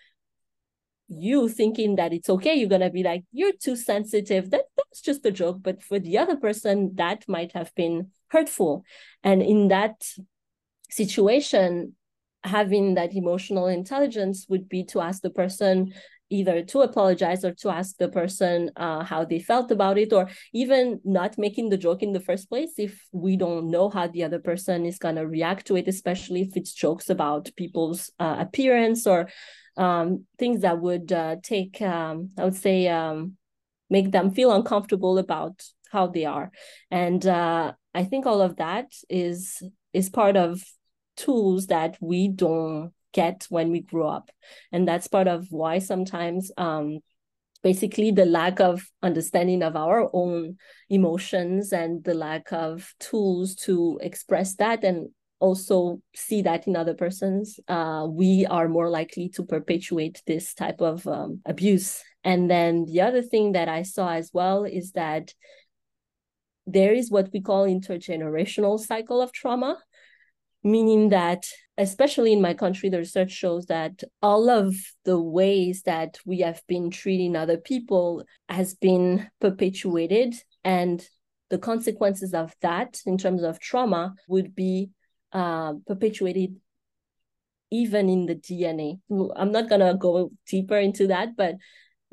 you 1.08 1.48
thinking 1.48 1.96
that 1.96 2.12
it's 2.12 2.30
okay 2.30 2.56
you're 2.56 2.68
to 2.82 2.90
be 2.90 3.04
like 3.04 3.24
you're 3.32 3.54
too 3.54 3.78
sensitive. 3.78 4.52
That 4.52 4.64
that's 4.76 5.00
just 5.00 5.26
a 5.26 5.32
joke. 5.32 5.60
But 5.62 5.82
for 5.82 5.98
the 5.98 6.18
other 6.18 6.36
person 6.36 6.92
that 6.96 7.24
might 7.30 7.54
have 7.54 7.74
been 7.74 8.12
hurtful. 8.28 8.84
And 9.24 9.42
in 9.42 9.70
that 9.70 10.06
situation 10.90 11.96
having 12.44 12.96
that 12.96 13.16
emotional 13.16 13.68
intelligence 13.68 14.46
would 14.50 14.68
be 14.68 14.84
to 14.84 15.00
ask 15.00 15.22
the 15.22 15.30
person 15.30 15.94
either 16.32 16.64
to 16.64 16.82
apologize 16.82 17.46
or 17.46 17.54
to 17.54 17.70
ask 17.70 17.98
the 17.98 18.10
person 18.10 18.72
uh, 18.78 19.04
how 19.04 19.24
they 19.24 19.40
felt 19.40 19.70
about 19.70 19.98
it 19.98 20.12
or 20.14 20.28
even 20.54 21.00
not 21.04 21.38
making 21.38 21.70
the 21.70 21.78
joke 21.78 22.02
in 22.02 22.14
the 22.14 22.20
first 22.20 22.50
place 22.50 22.74
if 22.78 23.06
we 23.12 23.36
don't 23.36 23.70
know 23.70 23.90
how 23.90 24.08
the 24.08 24.24
other 24.24 24.40
person 24.40 24.86
is 24.86 24.98
going 24.98 25.16
to 25.16 25.28
react 25.28 25.68
to 25.68 25.76
it 25.76 25.88
especially 25.88 26.42
if 26.42 26.58
it's 26.58 26.74
jokes 26.74 27.10
about 27.10 27.52
people's 27.56 28.10
uh, 28.20 28.38
appearance 28.40 29.06
or 29.06 29.30
um, 29.78 30.26
things 30.40 30.62
that 30.62 30.80
would 30.80 31.12
uh, 31.12 31.36
take 31.44 31.82
um, 31.82 32.30
i 32.38 32.44
would 32.44 32.56
say 32.56 32.88
um, 32.88 33.34
make 33.90 34.12
them 34.12 34.32
feel 34.32 34.52
uncomfortable 34.52 35.18
about 35.18 35.62
how 35.92 36.08
they 36.08 36.26
are. 36.26 36.52
And 36.90 37.26
uh, 37.28 37.74
i 37.94 38.04
think 38.06 38.26
all 38.26 38.42
of 38.42 38.56
that 38.56 38.88
is 39.10 39.62
is 39.94 40.10
part 40.10 40.38
of 40.38 40.64
tools 41.18 41.68
that 41.68 41.98
we 42.00 42.30
don't 42.30 42.94
get 43.14 43.46
when 43.50 43.72
we 43.72 43.82
grow 43.82 44.08
up. 44.08 44.30
And 44.72 44.88
that's 44.88 45.08
part 45.08 45.28
of 45.28 45.48
why 45.50 45.80
sometimes 45.80 46.52
um 46.58 47.00
basically 47.64 48.12
the 48.12 48.26
lack 48.26 48.60
of 48.60 48.90
understanding 49.04 49.62
of 49.62 49.76
our 49.76 50.10
own 50.14 50.58
emotions 50.90 51.72
and 51.72 52.04
the 52.04 52.14
lack 52.14 52.52
of 52.52 52.94
tools 53.00 53.54
to 53.54 54.00
express 54.02 54.56
that 54.56 54.84
and 54.84 55.10
also 55.40 56.02
see 56.16 56.42
that 56.42 56.68
in 56.68 56.76
other 56.76 56.94
persons 56.94 57.60
uh, 57.68 58.08
we 58.10 58.46
are 58.48 58.68
more 58.68 58.90
likely 58.90 59.30
to 59.30 59.44
perpetuate 59.44 60.22
this 60.26 60.54
type 60.54 60.82
of 60.82 61.06
um, 61.08 61.42
abuse. 61.46 62.04
And 62.24 62.50
then 62.50 62.86
the 62.86 63.02
other 63.02 63.22
thing 63.22 63.54
that 63.54 63.68
i 63.68 63.82
saw 63.82 64.12
as 64.12 64.32
well 64.34 64.64
is 64.64 64.92
that 64.92 65.34
there 66.68 66.94
is 66.94 67.10
what 67.10 67.30
we 67.34 67.42
call 67.42 67.66
intergenerational 67.66 68.80
cycle 68.80 69.22
of 69.22 69.32
trauma 69.32 69.78
meaning 70.64 71.10
that 71.10 71.46
especially 71.78 72.34
in 72.34 72.42
my 72.42 72.54
country 72.54 72.90
the 72.90 72.98
research 72.98 73.32
shows 73.32 73.66
that 73.68 74.04
all 74.22 74.50
of 74.50 74.76
the 75.06 75.20
ways 75.20 75.84
that 75.84 76.18
we 76.26 76.40
have 76.40 76.62
been 76.68 76.90
treating 76.90 77.36
other 77.36 77.58
people 77.58 78.24
has 78.50 78.74
been 78.74 79.30
perpetuated 79.40 80.36
and 80.64 81.08
the 81.50 81.58
consequences 81.58 82.34
of 82.34 82.54
that 82.62 83.02
in 83.06 83.18
terms 83.18 83.44
of 83.44 83.60
trauma 83.60 84.14
would 84.28 84.56
be 84.56 84.90
uh, 85.34 85.74
perpetuated 85.88 86.56
even 87.72 88.10
in 88.10 88.26
the 88.26 88.36
dna 88.36 89.00
i'm 89.38 89.52
not 89.52 89.70
going 89.70 89.80
to 89.80 89.96
go 89.98 90.30
deeper 90.48 90.78
into 90.78 91.08
that 91.08 91.38
but 91.38 91.56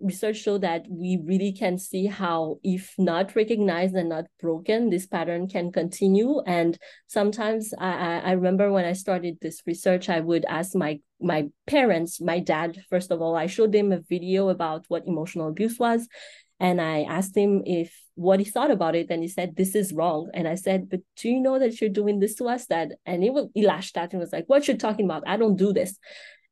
research 0.00 0.36
show 0.36 0.58
that 0.58 0.86
we 0.88 1.18
really 1.24 1.52
can 1.52 1.78
see 1.78 2.06
how 2.06 2.58
if 2.62 2.94
not 2.98 3.34
recognized 3.34 3.94
and 3.94 4.08
not 4.08 4.26
broken 4.40 4.90
this 4.90 5.06
pattern 5.06 5.48
can 5.48 5.72
continue. 5.72 6.40
And 6.46 6.78
sometimes 7.06 7.74
i 7.78 8.20
i 8.20 8.32
remember 8.32 8.70
when 8.70 8.84
i 8.84 8.92
started 8.92 9.38
this 9.40 9.62
research 9.66 10.08
i 10.08 10.20
would 10.20 10.44
ask 10.48 10.74
my 10.74 11.00
my 11.20 11.48
parents 11.66 12.20
my 12.20 12.38
dad 12.38 12.80
first 12.88 13.10
of 13.10 13.20
all 13.20 13.34
i 13.34 13.46
showed 13.46 13.72
them 13.72 13.90
a 13.92 14.00
video 14.00 14.48
about 14.48 14.84
what 14.88 15.06
emotional 15.06 15.48
abuse 15.48 15.78
was. 15.78 16.08
And 16.60 16.80
i 16.80 17.02
asked 17.02 17.36
him 17.36 17.62
if 17.66 17.92
what 18.14 18.40
he 18.40 18.44
thought 18.44 18.72
about 18.72 18.96
it. 18.96 19.10
And 19.10 19.22
he 19.22 19.28
said 19.28 19.54
this 19.56 19.74
is 19.74 19.92
wrong. 19.92 20.30
And 20.34 20.46
i 20.46 20.54
said 20.54 20.88
but 20.88 21.00
do 21.16 21.28
you 21.28 21.40
know 21.40 21.58
that 21.58 21.80
you're 21.80 21.90
doing 21.90 22.20
this 22.20 22.36
to 22.36 22.44
us? 22.44 22.66
Dad 22.66 22.94
and 23.04 23.22
he, 23.22 23.30
he 23.54 23.66
lashed 23.66 23.96
out 23.96 24.12
and 24.12 24.20
was 24.20 24.32
like 24.32 24.46
what 24.46 24.68
you're 24.68 24.76
talking 24.76 25.06
about? 25.06 25.24
I 25.26 25.36
don't 25.36 25.56
do 25.56 25.72
this. 25.72 25.98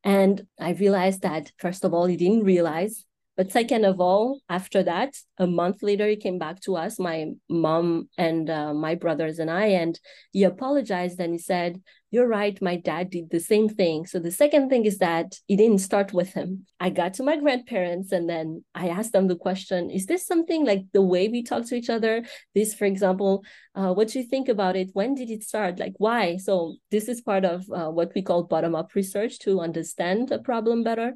And 0.03 0.47
I 0.59 0.71
realized 0.71 1.23
that, 1.23 1.51
first 1.57 1.83
of 1.83 1.93
all, 1.93 2.05
he 2.05 2.15
didn't 2.15 2.43
realize 2.43 3.03
but 3.37 3.51
second 3.51 3.85
of 3.85 4.01
all, 4.01 4.41
after 4.49 4.81
that, 4.81 5.15
a 5.37 5.45
month 5.45 5.83
later, 5.83 6.07
he 6.07 6.15
came 6.15 6.39
back 6.39 6.59
to 6.61 6.75
us, 6.75 6.97
my 6.97 7.27
mom 7.47 8.09
and 8.17 8.49
uh, 8.49 8.73
my 8.73 8.95
brothers 8.95 9.37
and 9.37 9.51
I, 9.51 9.67
and 9.67 9.99
he 10.31 10.43
apologized 10.43 11.19
and 11.19 11.33
he 11.33 11.37
said, 11.37 11.79
You're 12.09 12.27
right, 12.27 12.59
my 12.63 12.77
dad 12.77 13.11
did 13.11 13.29
the 13.29 13.39
same 13.39 13.69
thing. 13.69 14.07
So 14.07 14.17
the 14.17 14.31
second 14.31 14.69
thing 14.69 14.85
is 14.85 14.97
that 14.97 15.35
it 15.47 15.57
didn't 15.57 15.81
start 15.81 16.13
with 16.13 16.33
him. 16.33 16.65
I 16.79 16.89
got 16.89 17.13
to 17.15 17.23
my 17.23 17.37
grandparents 17.37 18.11
and 18.11 18.27
then 18.27 18.65
I 18.73 18.87
asked 18.87 19.11
them 19.11 19.27
the 19.27 19.35
question 19.35 19.91
Is 19.91 20.07
this 20.07 20.25
something 20.25 20.65
like 20.65 20.85
the 20.93 21.03
way 21.03 21.27
we 21.27 21.43
talk 21.43 21.67
to 21.67 21.75
each 21.75 21.91
other? 21.91 22.23
This, 22.55 22.73
for 22.73 22.85
example, 22.85 23.43
uh, 23.75 23.93
what 23.93 24.07
do 24.07 24.17
you 24.17 24.25
think 24.25 24.49
about 24.49 24.75
it? 24.75 24.89
When 24.93 25.13
did 25.13 25.29
it 25.29 25.43
start? 25.43 25.77
Like, 25.77 25.93
why? 25.97 26.37
So 26.37 26.77
this 26.89 27.07
is 27.07 27.21
part 27.21 27.45
of 27.45 27.69
uh, 27.71 27.91
what 27.91 28.13
we 28.15 28.23
call 28.23 28.45
bottom 28.45 28.73
up 28.73 28.95
research 28.95 29.37
to 29.41 29.59
understand 29.59 30.31
a 30.31 30.39
problem 30.39 30.83
better. 30.83 31.13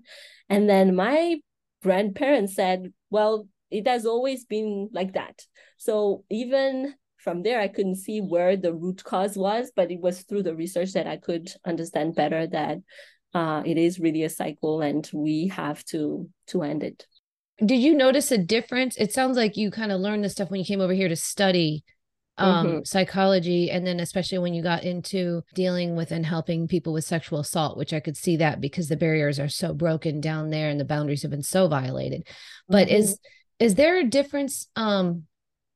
And 0.49 0.69
then 0.69 0.95
my 0.95 1.37
grandparents 1.81 2.55
said, 2.55 2.93
well, 3.09 3.47
it 3.69 3.87
has 3.87 4.05
always 4.05 4.45
been 4.45 4.89
like 4.91 5.13
that. 5.13 5.45
So 5.77 6.23
even 6.29 6.95
from 7.17 7.43
there, 7.43 7.59
I 7.59 7.67
couldn't 7.67 7.95
see 7.95 8.19
where 8.19 8.57
the 8.57 8.73
root 8.73 9.03
cause 9.03 9.37
was, 9.37 9.71
but 9.75 9.91
it 9.91 10.01
was 10.01 10.21
through 10.21 10.43
the 10.43 10.55
research 10.55 10.93
that 10.93 11.07
I 11.07 11.17
could 11.17 11.51
understand 11.65 12.15
better 12.15 12.47
that 12.47 12.79
uh, 13.33 13.63
it 13.65 13.77
is 13.77 13.99
really 13.99 14.23
a 14.23 14.29
cycle 14.29 14.81
and 14.81 15.09
we 15.13 15.47
have 15.47 15.83
to 15.85 16.29
to 16.47 16.63
end 16.63 16.83
it. 16.83 17.05
Did 17.63 17.77
you 17.77 17.93
notice 17.93 18.31
a 18.31 18.37
difference? 18.37 18.97
It 18.97 19.13
sounds 19.13 19.37
like 19.37 19.55
you 19.55 19.69
kind 19.69 19.91
of 19.91 20.01
learned 20.01 20.23
this 20.23 20.33
stuff 20.33 20.49
when 20.49 20.59
you 20.59 20.65
came 20.65 20.81
over 20.81 20.93
here 20.93 21.07
to 21.07 21.15
study 21.15 21.83
um, 22.37 22.67
mm-hmm. 22.67 22.83
psychology 22.83 23.69
and 23.69 23.85
then 23.85 23.99
especially 23.99 24.37
when 24.37 24.53
you 24.53 24.63
got 24.63 24.83
into 24.83 25.43
dealing 25.53 25.95
with 25.95 26.11
and 26.11 26.25
helping 26.25 26.67
people 26.67 26.93
with 26.93 27.03
sexual 27.03 27.39
assault 27.39 27.77
which 27.77 27.93
i 27.93 27.99
could 27.99 28.17
see 28.17 28.37
that 28.37 28.61
because 28.61 28.87
the 28.87 28.97
barriers 28.97 29.39
are 29.39 29.49
so 29.49 29.73
broken 29.73 30.21
down 30.21 30.49
there 30.49 30.69
and 30.69 30.79
the 30.79 30.85
boundaries 30.85 31.21
have 31.21 31.31
been 31.31 31.43
so 31.43 31.67
violated 31.67 32.25
but 32.67 32.87
mm-hmm. 32.87 32.97
is 32.97 33.19
is 33.59 33.75
there 33.75 33.99
a 33.99 34.03
difference 34.03 34.69
um 34.75 35.23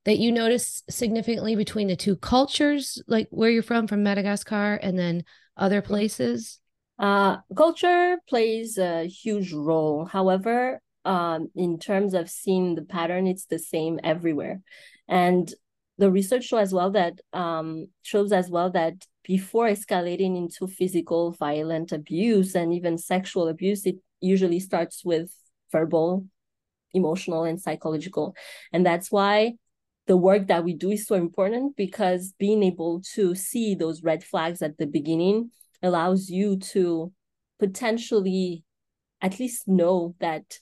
that 0.06 0.18
you 0.18 0.32
notice 0.32 0.84
significantly 0.90 1.56
between 1.56 1.88
the 1.88 1.96
two 1.96 2.16
cultures 2.16 3.02
like 3.08 3.28
where 3.32 3.50
you're 3.50 3.64
from 3.64 3.86
from 3.86 4.04
madagascar 4.04 4.76
and 4.76 4.98
then 4.98 5.24
other 5.58 5.82
mm-hmm. 5.82 5.88
places 5.88 6.60
uh 7.00 7.38
culture 7.56 8.18
plays 8.30 8.78
a 8.78 9.06
huge 9.06 9.52
role 9.52 10.06
however 10.06 10.82
um 11.04 11.50
in 11.54 11.78
terms 11.78 12.14
of 12.14 12.30
seeing 12.30 12.76
the 12.76 12.82
pattern 12.82 13.28
it's 13.28 13.46
the 13.46 13.60
same 13.60 14.00
everywhere 14.04 14.62
and 15.08 15.54
the 15.98 16.12
research 16.12 16.46
show 16.46 16.58
as 16.58 16.74
well 16.74 16.92
that 16.92 17.20
um, 17.34 17.88
shows 18.02 18.32
as 18.32 18.50
well 18.50 18.70
that 18.72 18.94
before 19.24 19.68
escalating 19.68 20.38
into 20.38 20.68
physical 20.68 21.32
violent 21.32 21.92
abuse 21.92 22.54
and 22.56 22.74
even 22.74 22.98
sexual 22.98 23.48
abuse, 23.48 23.86
it 23.86 23.96
usually 24.22 24.60
starts 24.60 25.04
with 25.06 25.32
verbal, 25.72 26.26
emotional, 26.94 27.44
and 27.44 27.60
psychological. 27.62 28.36
And 28.74 28.86
that's 28.86 29.12
why 29.12 29.54
the 30.08 30.18
work 30.18 30.48
that 30.48 30.64
we 30.64 30.74
do 30.74 30.92
is 30.92 31.08
so 31.08 31.16
important 31.16 31.76
because 31.76 32.34
being 32.38 32.62
able 32.62 33.02
to 33.14 33.34
see 33.34 33.74
those 33.74 34.04
red 34.04 34.24
flags 34.24 34.62
at 34.62 34.78
the 34.78 34.86
beginning 34.86 35.52
allows 35.82 36.30
you 36.30 36.58
to 36.58 37.12
potentially 37.58 38.64
at 39.22 39.40
least 39.40 39.68
know 39.68 40.16
that 40.20 40.60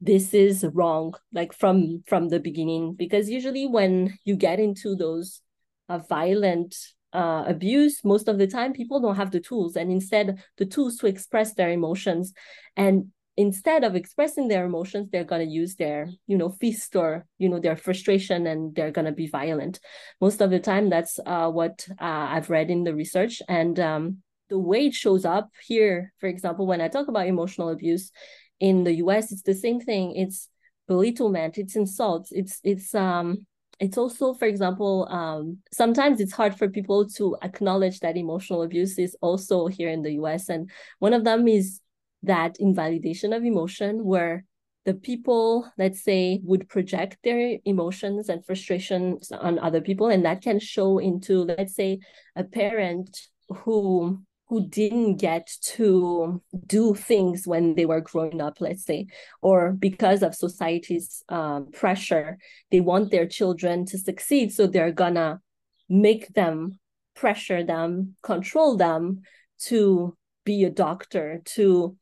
this 0.00 0.34
is 0.34 0.64
wrong 0.72 1.14
like 1.32 1.52
from 1.52 2.02
from 2.06 2.28
the 2.28 2.40
beginning. 2.40 2.94
Because 2.94 3.30
usually 3.30 3.66
when 3.66 4.18
you 4.24 4.36
get 4.36 4.60
into 4.60 4.94
those 4.94 5.40
uh, 5.88 5.98
violent 5.98 6.76
uh, 7.12 7.44
abuse 7.46 8.04
most 8.04 8.28
of 8.28 8.36
the 8.36 8.46
time 8.46 8.72
people 8.72 9.00
don't 9.00 9.16
have 9.16 9.30
the 9.30 9.40
tools 9.40 9.76
and 9.76 9.90
instead 9.90 10.42
the 10.58 10.66
tools 10.66 10.96
to 10.98 11.06
express 11.06 11.54
their 11.54 11.70
emotions. 11.70 12.32
And 12.76 13.06
instead 13.38 13.84
of 13.84 13.94
expressing 13.94 14.48
their 14.48 14.64
emotions 14.64 15.08
they're 15.10 15.24
going 15.24 15.46
to 15.46 15.52
use 15.52 15.76
their 15.76 16.08
you 16.26 16.38
know 16.38 16.48
fist 16.48 16.96
or 16.96 17.26
you 17.36 17.50
know 17.50 17.60
their 17.60 17.76
frustration 17.76 18.46
and 18.46 18.74
they're 18.74 18.90
going 18.90 19.06
to 19.06 19.12
be 19.12 19.28
violent. 19.28 19.80
Most 20.20 20.40
of 20.42 20.50
the 20.50 20.60
time 20.60 20.90
that's 20.90 21.18
uh, 21.24 21.50
what 21.50 21.86
uh, 22.00 22.26
i've 22.34 22.50
read 22.50 22.70
in 22.70 22.84
the 22.84 22.94
research. 22.94 23.40
And 23.48 23.78
um, 23.80 24.18
the 24.48 24.58
way 24.58 24.86
it 24.86 24.94
shows 24.94 25.24
up 25.24 25.50
here 25.66 26.12
for 26.18 26.28
example 26.28 26.66
when 26.66 26.80
i 26.80 26.88
talk 26.88 27.08
about 27.08 27.26
emotional 27.26 27.70
abuse 27.70 28.12
in 28.60 28.84
the 28.84 28.94
US, 28.94 29.32
it's 29.32 29.42
the 29.42 29.54
same 29.54 29.80
thing. 29.80 30.14
It's 30.16 30.48
belittlement, 30.88 31.58
it's 31.58 31.76
insults, 31.76 32.32
it's 32.32 32.60
it's 32.64 32.94
um 32.94 33.46
it's 33.78 33.98
also, 33.98 34.32
for 34.32 34.46
example, 34.46 35.06
um, 35.10 35.58
sometimes 35.70 36.20
it's 36.20 36.32
hard 36.32 36.56
for 36.56 36.68
people 36.68 37.06
to 37.10 37.36
acknowledge 37.42 38.00
that 38.00 38.16
emotional 38.16 38.62
abuse 38.62 38.98
is 38.98 39.16
also 39.20 39.66
here 39.66 39.90
in 39.90 40.02
the 40.02 40.12
US. 40.12 40.48
And 40.48 40.70
one 40.98 41.12
of 41.12 41.24
them 41.24 41.46
is 41.46 41.80
that 42.22 42.56
invalidation 42.58 43.32
of 43.32 43.44
emotion, 43.44 44.02
where 44.04 44.44
the 44.86 44.94
people, 44.94 45.70
let's 45.76 46.02
say, 46.02 46.40
would 46.44 46.68
project 46.68 47.18
their 47.22 47.58
emotions 47.64 48.28
and 48.28 48.44
frustrations 48.46 49.30
on 49.30 49.58
other 49.58 49.80
people. 49.80 50.08
And 50.08 50.24
that 50.24 50.42
can 50.42 50.58
show 50.58 50.98
into, 50.98 51.42
let's 51.42 51.74
say, 51.74 51.98
a 52.34 52.44
parent 52.44 53.20
who 53.48 54.22
who 54.48 54.68
didn't 54.68 55.16
get 55.16 55.50
to 55.60 56.40
do 56.66 56.94
things 56.94 57.46
when 57.46 57.74
they 57.74 57.84
were 57.84 58.00
growing 58.00 58.40
up, 58.40 58.60
let's 58.60 58.84
say, 58.84 59.06
or 59.42 59.72
because 59.72 60.22
of 60.22 60.34
society's 60.34 61.22
um, 61.28 61.70
pressure, 61.72 62.38
they 62.70 62.80
want 62.80 63.10
their 63.10 63.26
children 63.26 63.84
to 63.86 63.98
succeed. 63.98 64.52
So 64.52 64.66
they're 64.66 64.92
gonna 64.92 65.40
make 65.88 66.32
them 66.34 66.78
pressure 67.14 67.64
them 67.64 68.14
control 68.22 68.76
them 68.76 69.22
to 69.58 70.16
be 70.44 70.64
a 70.64 70.70
doctor 70.70 71.40
to 71.44 71.96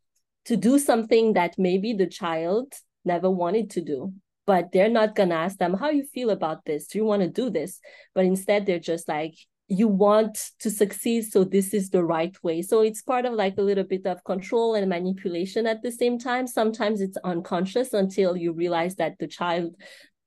to 0.45 0.57
do 0.57 0.79
something 0.79 1.33
that 1.33 1.55
maybe 1.57 1.95
the 1.95 2.07
child 2.07 2.75
never 3.05 3.31
wanted 3.31 3.71
to 3.71 3.81
do 3.81 4.13
but 4.47 4.73
they're 4.73 4.91
not 4.91 5.17
to 5.17 5.23
ask 5.33 5.57
them 5.59 5.75
how 5.75 5.89
you 5.89 6.05
feel 6.05 6.31
about 6.31 6.65
this 6.65 6.89
do 6.89 6.99
you 6.99 7.05
want 7.05 7.23
to 7.23 7.29
do 7.29 7.49
this 7.49 7.81
but 8.15 8.25
instead 8.25 8.67
they're 8.67 8.79
just 8.79 9.09
like 9.09 9.35
you 9.69 9.89
want 9.89 10.51
to 10.59 10.71
succeed 10.71 11.25
so 11.25 11.43
this 11.43 11.73
is 11.73 11.89
the 11.91 12.05
right 12.05 12.37
way 12.43 12.61
so 12.61 12.81
it's 12.81 13.01
part 13.01 13.25
of 13.25 13.33
like 13.33 13.57
a 13.57 13.63
little 13.63 13.85
bit 13.85 14.07
of 14.07 14.23
control 14.25 14.75
and 14.75 14.89
manipulation 14.89 15.67
at 15.67 15.83
the 15.83 15.91
same 15.91 16.19
time 16.19 16.47
sometimes 16.47 17.01
it's 17.01 17.17
unconscious 17.25 17.95
until 17.95 18.37
you 18.37 18.53
realize 18.53 18.97
that 18.97 19.19
the 19.19 19.27
child 19.27 19.75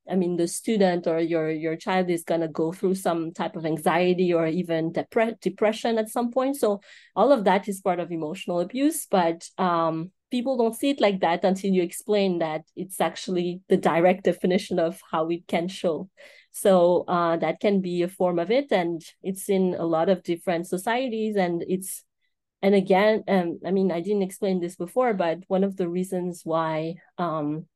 I 0.10 0.16
mean, 0.16 0.38
the 0.38 0.48
student 0.48 1.06
or 1.08 1.20
your 1.20 1.52
your 1.52 1.76
child 1.76 2.10
is 2.10 2.24
gonna 2.24 2.48
go 2.48 2.72
through 2.72 2.96
some 2.96 3.34
type 3.34 3.56
of 3.56 3.66
anxiety 3.66 4.34
or 4.34 4.48
even 4.48 4.94
depre- 4.94 5.40
depression 5.42 5.98
at 5.98 6.10
some 6.10 6.32
point. 6.32 6.56
So 6.56 6.82
all 7.16 7.32
of 7.32 7.44
that 7.44 7.68
is 7.68 7.82
part 7.82 8.00
of 8.00 8.12
emotional 8.12 8.62
abuse, 8.62 9.06
but 9.06 9.50
um, 9.58 10.12
people 10.32 10.58
don't 10.58 10.76
see 10.76 10.92
it 10.92 11.02
like 11.02 11.22
that 11.22 11.44
until 11.44 11.72
you 11.72 11.84
explain 11.84 12.40
that 12.40 12.62
it's 12.76 13.02
actually 13.02 13.62
the 13.70 13.78
direct 13.78 14.24
definition 14.24 14.80
of 14.80 15.02
how 15.12 15.28
it 15.28 15.48
can 15.48 15.68
show. 15.68 16.10
So 16.60 17.06
uh, 17.08 17.38
that 17.38 17.60
can 17.60 17.82
be 17.82 18.02
a 18.02 18.08
form 18.08 18.40
of 18.40 18.52
it, 18.52 18.72
and 18.72 19.02
it's 19.22 19.50
in 19.50 19.76
a 19.78 19.86
lot 19.86 20.10
of 20.10 20.24
different 20.24 20.68
societies, 20.68 21.36
and 21.36 21.64
it's 21.68 22.04
and 22.62 22.74
again, 22.74 23.24
um, 23.28 23.60
I 23.66 23.72
mean, 23.72 23.92
I 23.92 24.02
didn't 24.02 24.24
explain 24.24 24.60
this 24.60 24.76
before, 24.76 25.14
but 25.14 25.40
one 25.48 25.64
of 25.64 25.78
the 25.78 25.88
reasons 25.88 26.42
why 26.44 26.96
um, 27.20 27.68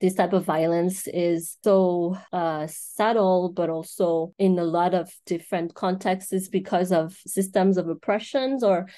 this 0.00 0.14
type 0.14 0.32
of 0.32 0.44
violence 0.44 1.08
is 1.08 1.58
so 1.64 2.16
uh, 2.32 2.66
subtle, 2.68 3.52
but 3.52 3.68
also 3.68 4.32
in 4.38 4.58
a 4.58 4.64
lot 4.64 4.94
of 4.94 5.12
different 5.26 5.74
contexts 5.74 6.32
is 6.32 6.48
because 6.48 6.92
of 6.92 7.16
systems 7.26 7.76
of 7.76 7.88
oppressions 7.88 8.62
or 8.62 8.88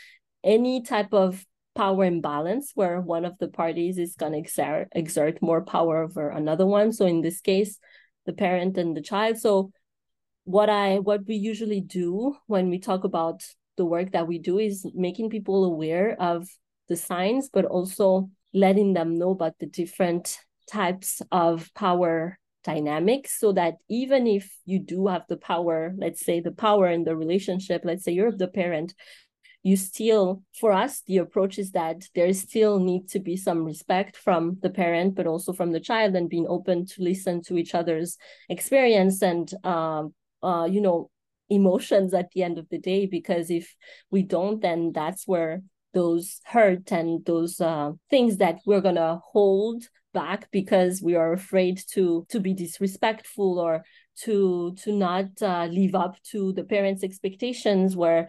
any 0.45 0.83
type 0.83 1.13
of 1.13 1.45
power 1.75 2.05
imbalance 2.05 2.73
where 2.75 3.01
one 3.01 3.25
of 3.25 3.39
the 3.39 3.49
parties 3.49 3.97
is 3.97 4.15
going 4.15 4.33
to 4.33 4.39
exert, 4.39 4.89
exert 4.93 5.41
more 5.41 5.65
power 5.65 6.03
over 6.03 6.29
another 6.29 6.67
one. 6.67 6.93
So 6.93 7.07
in 7.07 7.23
this 7.23 7.41
case, 7.41 7.79
the 8.27 8.33
parent 8.33 8.79
and 8.79 8.97
the 8.97 9.03
child. 9.03 9.39
So 9.39 9.73
what 10.45 10.69
I 10.69 10.99
what 10.99 11.27
we 11.27 11.37
usually 11.37 11.81
do 11.81 12.37
when 12.47 12.69
we 12.69 12.79
talk 12.79 13.05
about 13.05 13.43
the 13.77 13.85
work 13.85 14.13
that 14.13 14.27
we 14.27 14.39
do 14.39 14.59
is 14.59 14.87
making 14.95 15.31
people 15.31 15.65
aware 15.65 16.17
of 16.21 16.49
the 16.89 16.97
signs, 16.97 17.49
but 17.53 17.65
also 17.65 18.31
letting 18.53 18.93
them 18.93 19.19
know 19.19 19.31
about 19.31 19.59
the 19.59 19.67
different 19.67 20.39
types 20.71 21.23
of 21.31 21.73
power 21.75 22.39
dynamics 22.65 23.39
so 23.39 23.53
that 23.53 23.75
even 23.89 24.27
if 24.27 24.55
you 24.65 24.79
do 24.79 25.07
have 25.09 25.23
the 25.29 25.37
power, 25.37 25.95
let's 25.97 26.25
say 26.25 26.41
the 26.41 26.53
power 26.53 26.89
in 26.89 27.05
the 27.05 27.17
relationship, 27.17 27.83
let's 27.85 28.05
say 28.05 28.13
you're 28.13 28.33
the 28.33 28.49
parent, 28.49 28.95
you 29.63 29.77
still 29.77 30.43
for 30.59 30.73
us 30.73 31.03
the 31.07 31.19
approach 31.19 31.59
is 31.59 31.71
that 31.73 32.03
there 32.15 32.33
still 32.33 32.79
need 32.79 33.09
to 33.09 33.21
be 33.21 33.37
some 33.37 33.65
respect 33.65 34.17
from 34.17 34.59
the 34.63 34.71
parent 34.71 35.15
but 35.15 35.27
also 35.27 35.53
from 35.53 35.73
the 35.73 35.81
child 35.81 36.15
and 36.15 36.29
being 36.29 36.47
open 36.49 36.85
to 36.85 37.03
listen 37.03 37.43
to 37.43 37.57
each 37.57 37.75
other's 37.75 38.17
experience 38.49 39.23
and 39.23 39.53
um, 39.65 40.13
uh, 40.43 40.65
you 40.65 40.81
know 40.81 41.11
emotions 41.49 42.15
at 42.15 42.31
the 42.33 42.43
end 42.43 42.59
of 42.59 42.69
the 42.71 42.79
day 42.79 43.07
because 43.07 43.51
if 43.51 43.75
we 44.11 44.23
don't 44.23 44.63
then 44.63 44.91
that's 44.93 45.27
where 45.27 45.63
those 45.95 46.41
hurt 46.45 46.91
and 46.91 47.25
those 47.27 47.61
uh, 47.61 47.91
things 48.11 48.39
that 48.39 48.59
we're 48.65 48.81
gonna 48.81 49.21
hold 49.33 49.85
back 50.15 50.49
because 50.51 51.01
we 51.03 51.15
are 51.15 51.33
afraid 51.33 51.81
to 51.91 52.27
to 52.29 52.41
be 52.41 52.55
disrespectful 52.55 53.59
or 53.59 53.85
to 54.17 54.75
to 54.83 54.93
not 54.93 55.27
uh, 55.41 55.67
live 55.71 55.95
up 55.95 56.17
to 56.23 56.53
the 56.53 56.65
parents 56.65 57.03
expectations 57.03 57.97
where 57.97 58.29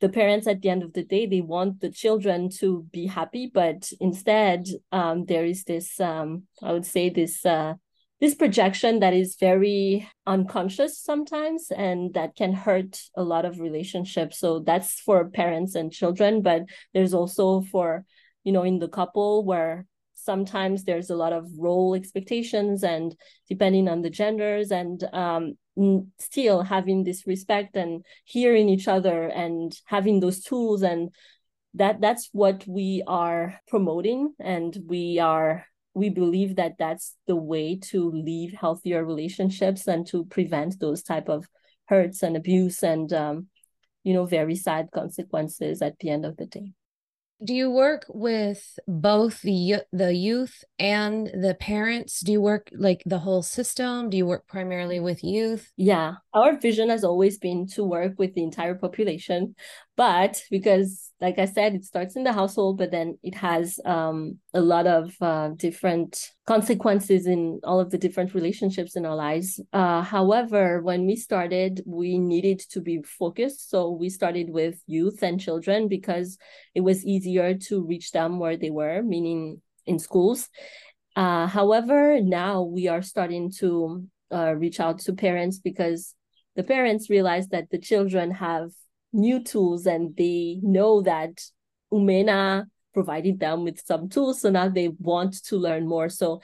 the 0.00 0.08
parents 0.08 0.46
at 0.46 0.60
the 0.62 0.68
end 0.68 0.82
of 0.82 0.92
the 0.92 1.04
day 1.04 1.26
they 1.26 1.40
want 1.40 1.80
the 1.80 1.90
children 1.90 2.48
to 2.48 2.86
be 2.92 3.06
happy 3.06 3.50
but 3.52 3.90
instead 4.00 4.66
um, 4.92 5.24
there 5.26 5.44
is 5.44 5.64
this 5.64 6.00
um, 6.00 6.42
i 6.62 6.72
would 6.72 6.86
say 6.86 7.08
this 7.08 7.44
uh, 7.46 7.74
this 8.20 8.34
projection 8.34 9.00
that 9.00 9.12
is 9.12 9.36
very 9.38 10.08
unconscious 10.26 10.98
sometimes 10.98 11.70
and 11.70 12.14
that 12.14 12.34
can 12.34 12.52
hurt 12.54 12.98
a 13.14 13.22
lot 13.22 13.44
of 13.44 13.60
relationships. 13.60 14.38
So 14.38 14.60
that's 14.60 15.00
for 15.00 15.28
parents 15.28 15.74
and 15.74 15.92
children 15.92 16.42
but 16.42 16.62
there's 16.94 17.12
also 17.12 17.60
for 17.60 18.04
you 18.44 18.52
know 18.52 18.62
in 18.62 18.78
the 18.78 18.88
couple 18.88 19.44
where 19.44 19.86
sometimes 20.14 20.84
there's 20.84 21.10
a 21.10 21.16
lot 21.16 21.32
of 21.32 21.46
role 21.58 21.94
expectations 21.94 22.82
and 22.82 23.14
depending 23.48 23.86
on 23.88 24.02
the 24.02 24.10
genders 24.10 24.70
and 24.70 25.04
um, 25.12 25.56
still 26.18 26.62
having 26.62 27.04
this 27.04 27.26
respect 27.26 27.76
and 27.76 28.04
hearing 28.24 28.68
each 28.68 28.88
other 28.88 29.24
and 29.28 29.78
having 29.86 30.20
those 30.20 30.40
tools 30.42 30.82
and 30.82 31.10
that 31.74 32.00
that's 32.00 32.30
what 32.32 32.64
we 32.66 33.02
are 33.06 33.60
promoting 33.68 34.34
and 34.40 34.78
we 34.86 35.18
are 35.18 35.66
we 35.92 36.08
believe 36.10 36.56
that 36.56 36.76
that's 36.78 37.14
the 37.26 37.36
way 37.36 37.78
to 37.78 38.10
leave 38.10 38.52
healthier 38.52 39.04
relationships 39.04 39.86
and 39.86 40.06
to 40.06 40.24
prevent 40.26 40.78
those 40.78 41.02
type 41.02 41.28
of 41.28 41.46
hurts 41.86 42.22
and 42.22 42.36
abuse 42.36 42.82
and 42.82 43.12
um, 43.12 43.46
you 44.02 44.14
know 44.14 44.24
very 44.24 44.56
sad 44.56 44.88
consequences 44.92 45.82
at 45.82 45.98
the 45.98 46.08
end 46.08 46.24
of 46.24 46.36
the 46.36 46.46
day 46.46 46.72
do 47.44 47.54
you 47.54 47.70
work 47.70 48.06
with 48.08 48.78
both 48.88 49.42
the 49.42 49.82
the 49.92 50.14
youth 50.14 50.64
and 50.78 51.26
the 51.26 51.56
parents? 51.58 52.20
Do 52.20 52.32
you 52.32 52.40
work 52.40 52.70
like 52.72 53.02
the 53.04 53.18
whole 53.18 53.42
system? 53.42 54.08
Do 54.10 54.16
you 54.16 54.26
work 54.26 54.46
primarily 54.46 55.00
with 55.00 55.22
youth? 55.22 55.70
Yeah, 55.76 56.14
our 56.32 56.58
vision 56.58 56.88
has 56.88 57.04
always 57.04 57.38
been 57.38 57.66
to 57.68 57.84
work 57.84 58.14
with 58.18 58.34
the 58.34 58.42
entire 58.42 58.74
population, 58.74 59.54
but 59.96 60.42
because 60.50 61.10
like 61.20 61.38
i 61.38 61.44
said 61.44 61.74
it 61.74 61.84
starts 61.84 62.16
in 62.16 62.24
the 62.24 62.32
household 62.32 62.76
but 62.76 62.90
then 62.90 63.18
it 63.22 63.34
has 63.34 63.80
um, 63.84 64.38
a 64.54 64.60
lot 64.60 64.86
of 64.86 65.14
uh, 65.20 65.48
different 65.56 66.30
consequences 66.46 67.26
in 67.26 67.60
all 67.64 67.80
of 67.80 67.90
the 67.90 67.98
different 67.98 68.34
relationships 68.34 68.94
in 68.94 69.04
our 69.04 69.16
lives. 69.16 69.60
Uh, 69.72 70.00
however 70.02 70.80
when 70.82 71.06
we 71.06 71.16
started 71.16 71.82
we 71.86 72.18
needed 72.18 72.60
to 72.70 72.80
be 72.80 73.02
focused. 73.02 73.70
So 73.70 73.90
we 73.90 74.08
started 74.08 74.50
with 74.50 74.80
youth 74.86 75.22
and 75.22 75.40
children 75.40 75.88
because 75.88 76.38
it 76.74 76.82
was 76.82 77.04
easier 77.04 77.54
to 77.54 77.84
reach 77.84 78.12
them 78.12 78.38
where 78.38 78.56
they 78.56 78.70
were 78.70 79.02
meaning 79.02 79.60
in 79.86 79.98
schools. 79.98 80.48
Uh, 81.16 81.46
however 81.46 82.20
now 82.20 82.62
we 82.62 82.86
are 82.88 83.02
starting 83.02 83.50
to 83.58 84.06
uh, 84.32 84.54
reach 84.54 84.80
out 84.80 84.98
to 85.00 85.12
parents 85.12 85.58
because 85.58 86.14
the 86.54 86.62
parents 86.62 87.10
realize 87.10 87.48
that 87.48 87.70
the 87.70 87.78
children 87.78 88.30
have 88.30 88.70
new 89.16 89.42
tools 89.42 89.86
and 89.86 90.14
they 90.16 90.60
know 90.62 91.02
that 91.02 91.42
Umena 91.92 92.66
provided 92.94 93.40
them 93.40 93.64
with 93.64 93.80
some 93.84 94.08
tools. 94.08 94.40
So 94.40 94.50
now 94.50 94.68
they 94.68 94.88
want 94.88 95.44
to 95.44 95.56
learn 95.56 95.86
more. 95.88 96.08
So 96.08 96.40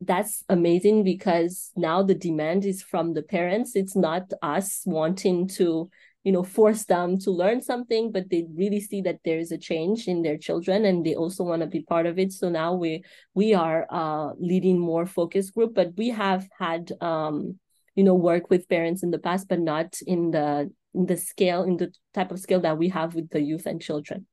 that's 0.00 0.44
amazing 0.48 1.04
because 1.04 1.70
now 1.76 2.02
the 2.02 2.14
demand 2.14 2.64
is 2.64 2.82
from 2.82 3.14
the 3.14 3.22
parents. 3.22 3.76
It's 3.76 3.96
not 3.96 4.30
us 4.42 4.82
wanting 4.84 5.48
to, 5.48 5.88
you 6.24 6.32
know, 6.32 6.42
force 6.42 6.84
them 6.84 7.18
to 7.20 7.30
learn 7.30 7.62
something, 7.62 8.12
but 8.12 8.28
they 8.30 8.44
really 8.54 8.80
see 8.80 9.00
that 9.02 9.20
there 9.24 9.38
is 9.38 9.52
a 9.52 9.58
change 9.58 10.06
in 10.06 10.22
their 10.22 10.36
children 10.36 10.84
and 10.84 11.04
they 11.04 11.14
also 11.14 11.44
want 11.44 11.62
to 11.62 11.66
be 11.66 11.82
part 11.82 12.06
of 12.06 12.18
it. 12.18 12.32
So 12.32 12.48
now 12.48 12.74
we 12.74 13.04
we 13.34 13.54
are 13.54 13.86
uh, 13.90 14.32
leading 14.38 14.78
more 14.78 15.06
focus 15.06 15.50
group, 15.50 15.74
but 15.74 15.96
we 15.96 16.08
have 16.10 16.46
had 16.58 16.92
um, 17.00 17.58
you 17.94 18.04
know, 18.04 18.14
work 18.14 18.50
with 18.50 18.68
parents 18.68 19.02
in 19.02 19.10
the 19.10 19.18
past, 19.18 19.48
but 19.48 19.60
not 19.60 19.98
in 20.06 20.30
the 20.30 20.70
in 20.94 21.06
the 21.06 21.16
scale, 21.16 21.62
in 21.64 21.76
the 21.76 21.92
type 22.12 22.30
of 22.30 22.38
scale 22.38 22.60
that 22.60 22.78
we 22.78 22.88
have 22.88 23.14
with 23.14 23.30
the 23.30 23.40
youth 23.40 23.66
and 23.66 23.80
children. 23.80 24.26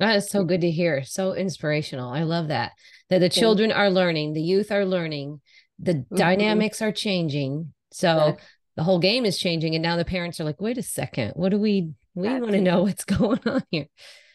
That 0.00 0.16
is 0.16 0.30
so 0.30 0.44
good 0.44 0.60
to 0.60 0.70
hear. 0.70 1.02
So 1.02 1.34
inspirational. 1.34 2.10
I 2.10 2.22
love 2.22 2.48
that. 2.48 2.72
That 3.10 3.18
the 3.18 3.28
children 3.28 3.72
are 3.72 3.90
learning, 3.90 4.32
the 4.32 4.42
youth 4.42 4.70
are 4.70 4.84
learning, 4.84 5.40
the 5.78 5.94
mm-hmm. 5.94 6.14
dynamics 6.14 6.80
are 6.82 6.92
changing. 6.92 7.72
So 7.90 8.12
exactly. 8.12 8.44
the 8.76 8.82
whole 8.84 8.98
game 9.00 9.24
is 9.24 9.38
changing. 9.38 9.74
And 9.74 9.82
now 9.82 9.96
the 9.96 10.04
parents 10.04 10.40
are 10.40 10.44
like, 10.44 10.60
wait 10.60 10.78
a 10.78 10.82
second, 10.82 11.32
what 11.34 11.50
do 11.50 11.58
we 11.58 11.90
we 12.14 12.26
exactly. 12.26 12.40
want 12.40 12.52
to 12.52 12.60
know 12.60 12.82
what's 12.82 13.04
going 13.04 13.40
on 13.46 13.64
here? 13.70 13.86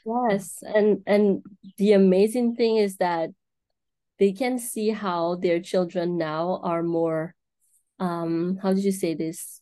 Yes. 0.06 0.58
And 0.64 1.02
and 1.08 1.44
the 1.78 1.94
amazing 1.94 2.56
thing 2.56 2.78
is 2.78 2.98
that 2.98 3.30
they 4.20 4.34
can 4.34 4.60
see 4.60 4.90
how 4.90 5.36
their 5.36 5.60
children 5.60 6.18
now 6.18 6.60
are 6.64 6.84
more 6.84 7.36
um 8.00 8.58
how 8.62 8.74
did 8.74 8.84
you 8.84 8.92
say 8.92 9.14
this? 9.14 9.62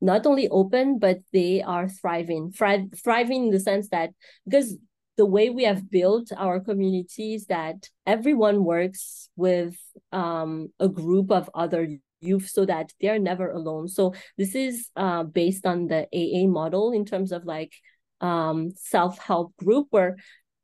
Not 0.00 0.26
only 0.26 0.48
open 0.48 0.98
but 0.98 1.18
they 1.32 1.62
are 1.62 1.88
thriving. 1.88 2.52
Thrive, 2.52 2.86
thriving 3.02 3.44
in 3.44 3.50
the 3.50 3.60
sense 3.60 3.88
that 3.90 4.10
because 4.44 4.76
the 5.16 5.26
way 5.26 5.50
we 5.50 5.64
have 5.64 5.90
built 5.90 6.30
our 6.36 6.60
communities 6.60 7.46
that 7.46 7.88
everyone 8.06 8.64
works 8.64 9.28
with 9.36 9.76
um, 10.12 10.68
a 10.80 10.88
group 10.88 11.30
of 11.30 11.48
other 11.54 11.98
youth 12.20 12.48
so 12.48 12.64
that 12.64 12.92
they're 13.00 13.18
never 13.18 13.50
alone. 13.50 13.86
So 13.86 14.14
this 14.36 14.54
is 14.54 14.90
uh, 14.96 15.22
based 15.22 15.66
on 15.66 15.86
the 15.86 16.08
aa 16.12 16.48
model 16.48 16.92
in 16.92 17.04
terms 17.04 17.32
of 17.32 17.44
like 17.44 17.72
um, 18.20 18.72
self-help 18.76 19.56
group 19.56 19.88
where 19.90 20.16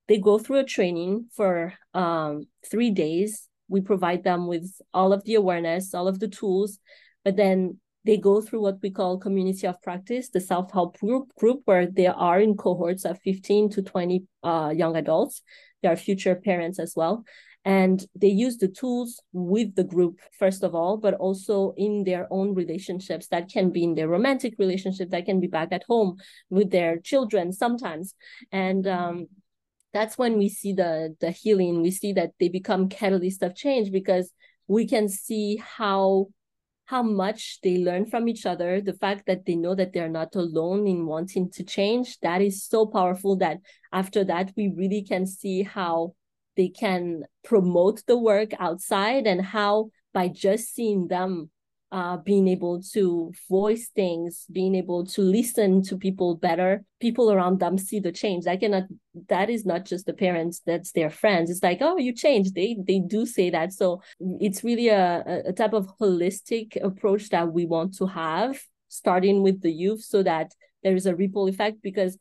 they 0.09 0.19
go 0.19 0.39
through 0.39 0.59
a 0.59 0.65
training 0.65 1.27
for 1.37 1.75
um, 1.95 2.47
three 2.69 2.91
days 2.91 3.47
we 3.71 3.81
provide 3.81 4.23
them 4.25 4.47
with 4.47 4.71
all 4.93 5.13
of 5.13 5.25
the 5.25 5.35
awareness 5.35 5.95
all 5.95 6.09
of 6.09 6.19
the 6.19 6.29
tools 6.29 6.79
but 7.25 7.37
then 7.37 7.79
they 8.05 8.17
go 8.17 8.41
through 8.41 8.63
what 8.63 8.79
we 8.83 8.91
call 8.91 9.19
community 9.19 9.67
of 9.67 9.81
practice, 9.83 10.31
the 10.31 10.41
self-help 10.41 10.99
group, 10.99 11.35
group 11.39 11.61
where 11.67 11.87
they 11.87 12.07
are 12.07 12.41
in 12.41 12.57
cohorts 12.57 13.05
of 13.05 13.21
15 13.21 13.71
to 13.71 13.83
20 13.83 14.25
uh, 14.43 14.73
young 14.75 14.97
adults. 14.97 15.43
They 15.83 15.89
are 15.89 15.97
future 15.97 16.35
parents 16.35 16.79
as 16.79 16.95
well. 16.97 17.25
And 17.63 18.03
they 18.15 18.29
use 18.29 18.57
the 18.57 18.69
tools 18.69 19.23
with 19.35 19.75
the 19.75 19.85
group, 19.85 20.21
first 20.39 20.63
of 20.63 20.75
all, 20.75 20.97
but 20.97 21.13
also 21.15 21.75
in 21.77 22.05
their 22.05 22.27
own 22.31 22.55
relationships. 22.55 23.27
That 23.27 23.51
can 23.51 23.69
be 23.69 23.85
in 23.85 23.95
their 23.95 24.09
romantic 24.09 24.55
relationship, 24.59 25.11
that 25.11 25.27
can 25.27 25.41
be 25.41 25.47
back 25.47 25.69
at 25.71 25.85
home 25.87 26.17
with 26.49 26.71
their 26.71 26.99
children 26.99 27.53
sometimes. 27.53 28.15
And 28.51 28.87
um, 28.87 29.27
that's 29.93 30.17
when 30.17 30.39
we 30.39 30.49
see 30.49 30.73
the 30.73 31.17
the 31.21 31.31
healing. 31.31 31.83
We 31.83 31.91
see 31.91 32.13
that 32.15 32.33
they 32.39 32.49
become 32.49 32.89
catalyst 32.89 33.43
of 33.43 33.55
change 33.55 33.91
because 33.91 34.33
we 34.67 34.87
can 34.87 35.09
see 35.09 35.57
how 35.57 36.29
how 36.91 37.03
much 37.05 37.61
they 37.63 37.79
learn 37.79 38.05
from 38.05 38.29
each 38.29 38.45
other 38.45 38.81
the 38.81 38.93
fact 38.93 39.25
that 39.27 39.47
they 39.47 39.55
know 39.55 39.77
that 39.77 39.93
they're 39.93 40.09
not 40.09 40.35
alone 40.35 40.89
in 40.89 41.07
wanting 41.07 41.49
to 41.49 41.63
change 41.63 42.19
that 42.19 42.43
is 42.43 42.65
so 42.65 42.85
powerful 42.85 43.37
that 43.37 43.59
after 43.93 44.25
that 44.25 44.53
we 44.57 44.73
really 44.77 45.01
can 45.01 45.25
see 45.25 45.63
how 45.63 46.13
they 46.57 46.69
can 46.69 47.23
promote 47.45 48.05
the 48.07 48.19
work 48.19 48.51
outside 48.59 49.25
and 49.29 49.41
how 49.41 49.89
by 50.13 50.27
just 50.27 50.75
seeing 50.75 51.07
them 51.07 51.49
uh, 51.93 52.17
being 52.19 52.47
able 52.47 52.81
to 52.81 53.33
voice 53.49 53.89
things, 53.89 54.47
being 54.53 54.75
able 54.75 55.05
to 55.05 55.23
listen 55.23 55.83
to 55.83 55.97
people 55.97 56.37
better, 56.37 56.85
people 57.01 57.33
around 57.33 57.59
them 57.59 57.77
see 57.77 57.99
the 57.99 58.13
change. 58.13 58.45
That 58.45 58.61
cannot 58.61 58.85
that 59.29 59.51
is 59.51 59.67
not 59.67 59.85
just 59.87 60.07
the 60.07 60.13
parents, 60.13 60.63
that's 60.65 60.93
their 60.93 61.11
friends. 61.11 61.51
It's 61.51 61.63
like, 61.63 61.79
oh, 61.81 61.97
you 61.97 62.13
changed. 62.13 62.55
They 62.55 62.77
they 62.87 63.01
do 63.01 63.27
say 63.27 63.51
that. 63.51 63.73
So 63.73 64.03
it's 64.21 64.63
really 64.63 64.89
a, 64.89 65.43
a 65.47 65.53
type 65.53 65.73
of 65.73 65.89
holistic 65.99 66.81
approach 66.83 67.31
that 67.31 67.53
we 67.53 67.67
want 67.67 67.97
to 67.97 68.07
have, 68.07 68.61
starting 68.89 69.43
with 69.43 69.61
the 69.61 69.73
youth 69.73 70.03
so 70.03 70.23
that 70.23 70.53
there 70.83 70.95
is 70.95 71.07
a 71.07 71.17
ripple 71.17 71.49
effect 71.49 71.79
because 71.83 72.17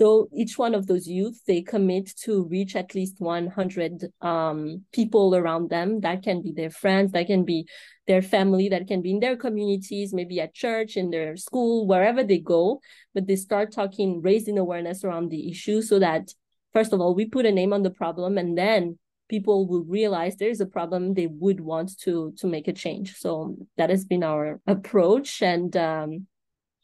though 0.00 0.28
each 0.34 0.56
one 0.56 0.74
of 0.74 0.86
those 0.86 1.06
youth 1.06 1.42
they 1.46 1.60
commit 1.60 2.10
to 2.16 2.44
reach 2.44 2.74
at 2.74 2.94
least 2.94 3.16
100 3.18 4.06
um, 4.22 4.82
people 4.92 5.36
around 5.36 5.68
them. 5.68 6.00
That 6.00 6.22
can 6.22 6.42
be 6.42 6.52
their 6.52 6.70
friends 6.70 7.12
that 7.12 7.26
can 7.26 7.44
be 7.44 7.68
their 8.06 8.22
family 8.22 8.70
that 8.70 8.88
can 8.88 9.02
be 9.02 9.10
in 9.10 9.20
their 9.20 9.36
communities 9.36 10.14
maybe 10.14 10.40
at 10.40 10.54
church 10.54 10.96
in 10.96 11.10
their 11.10 11.36
school 11.36 11.86
wherever 11.86 12.24
they 12.24 12.38
go. 12.38 12.80
But 13.14 13.26
they 13.26 13.36
start 13.36 13.72
talking 13.72 14.22
raising 14.22 14.58
awareness 14.58 15.04
around 15.04 15.28
the 15.28 15.50
issue 15.50 15.82
so 15.82 15.98
that 15.98 16.32
first 16.72 16.94
of 16.94 17.00
all 17.00 17.14
we 17.14 17.26
put 17.26 17.44
a 17.44 17.52
name 17.52 17.74
on 17.74 17.82
the 17.82 17.90
problem 17.90 18.38
and 18.38 18.56
then 18.56 18.98
people 19.28 19.68
will 19.68 19.84
realize 19.84 20.34
there 20.34 20.48
is 20.48 20.62
a 20.62 20.66
problem 20.66 21.12
they 21.12 21.28
would 21.28 21.60
want 21.60 21.98
to 22.00 22.32
to 22.38 22.46
make 22.46 22.68
a 22.68 22.72
change. 22.72 23.16
So 23.16 23.54
that 23.76 23.90
has 23.90 24.06
been 24.06 24.24
our 24.24 24.60
approach 24.66 25.42
and 25.42 25.76
um, 25.76 26.26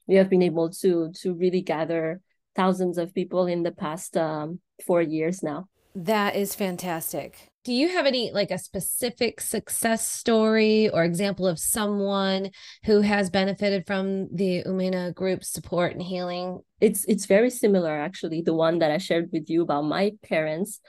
we 0.06 0.16
have 0.16 0.28
been 0.28 0.42
able 0.42 0.68
to 0.82 1.12
to 1.22 1.32
really 1.32 1.62
gather 1.62 2.20
thousands 2.56 2.98
of 2.98 3.14
people 3.14 3.46
in 3.46 3.62
the 3.62 3.72
past 3.72 4.16
um, 4.16 4.60
four 4.86 5.02
years 5.02 5.42
now. 5.42 5.68
That 5.94 6.36
is 6.36 6.54
fantastic. 6.54 7.50
Do 7.64 7.72
you 7.72 7.88
have 7.88 8.06
any 8.06 8.30
like 8.30 8.50
a 8.50 8.58
specific 8.58 9.40
success 9.40 10.06
story 10.06 10.88
or 10.90 11.02
example 11.04 11.46
of 11.46 11.58
someone 11.58 12.50
who 12.84 13.00
has 13.00 13.30
benefited 13.30 13.86
from 13.86 14.28
the 14.32 14.62
Umena 14.64 15.14
group 15.14 15.42
support 15.42 15.92
and 15.92 16.02
healing? 16.02 16.60
It's 16.80 17.04
it's 17.06 17.26
very 17.26 17.50
similar 17.50 17.90
actually. 17.90 18.42
The 18.42 18.54
one 18.54 18.78
that 18.80 18.90
I 18.90 18.98
shared 18.98 19.30
with 19.32 19.48
you 19.48 19.62
about 19.62 19.82
my 19.82 20.12
parents, 20.22 20.80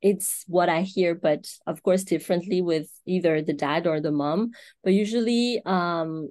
it's 0.00 0.44
what 0.46 0.68
I 0.68 0.82
hear, 0.82 1.14
but 1.14 1.44
of 1.66 1.82
course 1.82 2.04
differently 2.04 2.62
with 2.62 2.88
either 3.04 3.42
the 3.42 3.52
dad 3.52 3.86
or 3.86 4.00
the 4.00 4.12
mom. 4.12 4.52
But 4.84 4.94
usually 4.94 5.60
um 5.66 6.30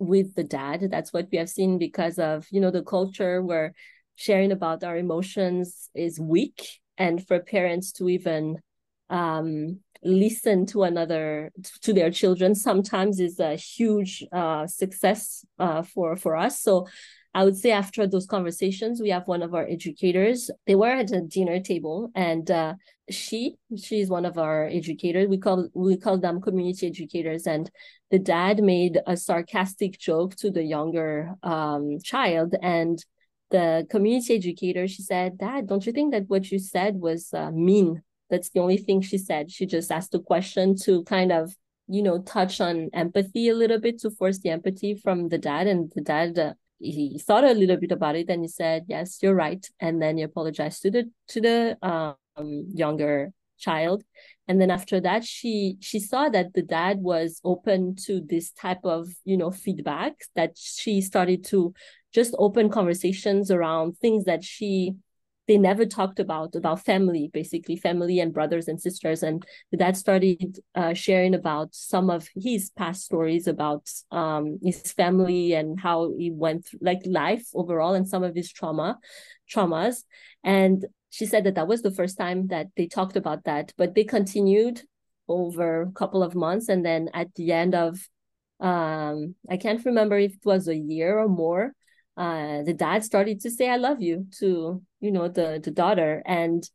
with 0.00 0.34
the 0.34 0.44
dad, 0.44 0.88
that's 0.90 1.12
what 1.12 1.28
we 1.30 1.38
have 1.38 1.48
seen 1.48 1.78
because 1.78 2.18
of 2.18 2.46
you 2.50 2.60
know 2.60 2.72
the 2.72 2.82
culture 2.82 3.42
where 3.42 3.74
sharing 4.16 4.52
about 4.52 4.84
our 4.84 4.96
emotions 4.96 5.90
is 5.94 6.20
weak 6.20 6.80
and 6.98 7.26
for 7.26 7.40
parents 7.40 7.92
to 7.92 8.08
even 8.08 8.58
um, 9.10 9.80
listen 10.02 10.66
to 10.66 10.82
another 10.82 11.50
to 11.80 11.92
their 11.92 12.10
children 12.10 12.54
sometimes 12.54 13.20
is 13.20 13.40
a 13.40 13.56
huge 13.56 14.24
uh, 14.32 14.66
success 14.66 15.44
uh, 15.58 15.82
for 15.82 16.16
for 16.16 16.36
us. 16.36 16.60
So 16.60 16.86
i 17.36 17.42
would 17.44 17.56
say 17.56 17.72
after 17.72 18.06
those 18.06 18.26
conversations 18.26 19.00
we 19.00 19.10
have 19.10 19.26
one 19.26 19.42
of 19.42 19.54
our 19.54 19.66
educators. 19.66 20.50
They 20.66 20.76
were 20.76 20.94
at 21.02 21.10
a 21.10 21.20
dinner 21.20 21.58
table 21.60 22.10
and 22.14 22.48
uh, 22.48 22.74
she 23.10 23.56
she's 23.76 24.08
one 24.08 24.24
of 24.24 24.38
our 24.38 24.66
educators. 24.66 25.28
We 25.28 25.38
call 25.38 25.68
we 25.74 25.96
call 25.96 26.18
them 26.18 26.40
community 26.40 26.86
educators. 26.86 27.46
And 27.46 27.70
the 28.10 28.18
dad 28.18 28.62
made 28.62 29.00
a 29.06 29.16
sarcastic 29.16 29.98
joke 29.98 30.36
to 30.36 30.50
the 30.50 30.62
younger 30.62 31.34
um, 31.42 31.98
child 32.02 32.54
and 32.62 33.04
the 33.54 33.86
community 33.88 34.34
educator, 34.34 34.88
she 34.88 35.02
said, 35.02 35.38
Dad, 35.38 35.68
don't 35.68 35.86
you 35.86 35.92
think 35.92 36.12
that 36.12 36.24
what 36.26 36.50
you 36.50 36.58
said 36.58 36.96
was 36.96 37.32
uh, 37.32 37.52
mean? 37.52 38.02
That's 38.28 38.50
the 38.50 38.58
only 38.58 38.78
thing 38.78 39.00
she 39.00 39.16
said. 39.16 39.52
She 39.52 39.64
just 39.64 39.92
asked 39.92 40.12
a 40.12 40.18
question 40.18 40.74
to 40.78 41.04
kind 41.04 41.30
of, 41.30 41.54
you 41.86 42.02
know, 42.02 42.18
touch 42.22 42.60
on 42.60 42.90
empathy 42.92 43.48
a 43.48 43.54
little 43.54 43.78
bit 43.78 44.00
to 44.00 44.10
force 44.10 44.40
the 44.40 44.50
empathy 44.50 44.96
from 44.96 45.28
the 45.28 45.38
dad. 45.38 45.68
And 45.68 45.92
the 45.94 46.00
dad, 46.00 46.36
uh, 46.36 46.54
he 46.80 47.20
thought 47.24 47.44
a 47.44 47.52
little 47.52 47.76
bit 47.76 47.92
about 47.92 48.16
it 48.16 48.28
and 48.28 48.42
he 48.42 48.48
said, 48.48 48.86
Yes, 48.88 49.18
you're 49.22 49.36
right. 49.36 49.64
And 49.78 50.02
then 50.02 50.16
he 50.16 50.24
apologized 50.24 50.82
to 50.82 50.90
the 50.90 51.10
to 51.28 51.40
the 51.40 51.78
um, 51.80 52.16
younger 52.74 53.32
child 53.56 54.02
and 54.48 54.60
then 54.60 54.70
after 54.70 55.00
that 55.00 55.24
she 55.24 55.76
she 55.80 56.00
saw 56.00 56.28
that 56.28 56.52
the 56.54 56.62
dad 56.62 56.98
was 56.98 57.40
open 57.44 57.94
to 57.94 58.20
this 58.20 58.50
type 58.50 58.84
of 58.84 59.08
you 59.24 59.36
know 59.36 59.50
feedback 59.50 60.12
that 60.34 60.50
she 60.56 61.00
started 61.00 61.44
to 61.44 61.72
just 62.14 62.34
open 62.38 62.70
conversations 62.70 63.50
around 63.50 63.98
things 63.98 64.24
that 64.24 64.44
she 64.44 64.94
they 65.46 65.58
never 65.58 65.84
talked 65.84 66.20
about 66.20 66.54
about 66.54 66.84
family 66.84 67.30
basically 67.32 67.76
family 67.76 68.18
and 68.18 68.32
brothers 68.32 68.66
and 68.68 68.80
sisters. 68.80 69.22
And 69.22 69.44
dad 69.76 69.96
started 69.96 70.58
uh, 70.74 70.94
sharing 70.94 71.34
about 71.34 71.74
some 71.74 72.08
of 72.08 72.28
his 72.34 72.70
past 72.70 73.02
stories 73.04 73.46
about 73.46 73.90
um, 74.10 74.58
his 74.62 74.92
family 74.92 75.52
and 75.52 75.78
how 75.78 76.14
he 76.18 76.30
went 76.30 76.66
through 76.66 76.80
like 76.82 77.02
life 77.04 77.46
overall 77.54 77.94
and 77.94 78.08
some 78.08 78.22
of 78.22 78.34
his 78.34 78.50
trauma 78.50 78.98
traumas. 79.52 80.04
And 80.42 80.86
she 81.10 81.26
said 81.26 81.44
that 81.44 81.56
that 81.56 81.68
was 81.68 81.82
the 81.82 81.92
first 81.92 82.16
time 82.16 82.46
that 82.48 82.68
they 82.76 82.86
talked 82.86 83.16
about 83.16 83.44
that 83.44 83.72
but 83.76 83.94
they 83.94 84.04
continued 84.04 84.82
over 85.28 85.82
a 85.82 85.92
couple 85.92 86.22
of 86.22 86.34
months. 86.34 86.68
And 86.68 86.86
then 86.86 87.10
at 87.12 87.34
the 87.34 87.52
end 87.52 87.74
of 87.74 87.98
um, 88.60 89.34
i 89.50 89.56
can't 89.56 89.84
remember 89.84 90.16
if 90.16 90.32
it 90.32 90.44
was 90.44 90.68
a 90.68 90.76
year 90.76 91.18
or 91.18 91.28
more 91.28 91.74
uh, 92.16 92.62
the 92.62 92.74
dad 92.74 93.04
started 93.04 93.40
to 93.40 93.50
say 93.50 93.68
"I 93.68 93.76
love 93.76 94.00
you" 94.00 94.26
to 94.38 94.82
you 95.00 95.10
know 95.10 95.28
the 95.28 95.60
the 95.62 95.70
daughter, 95.70 96.22
and 96.26 96.68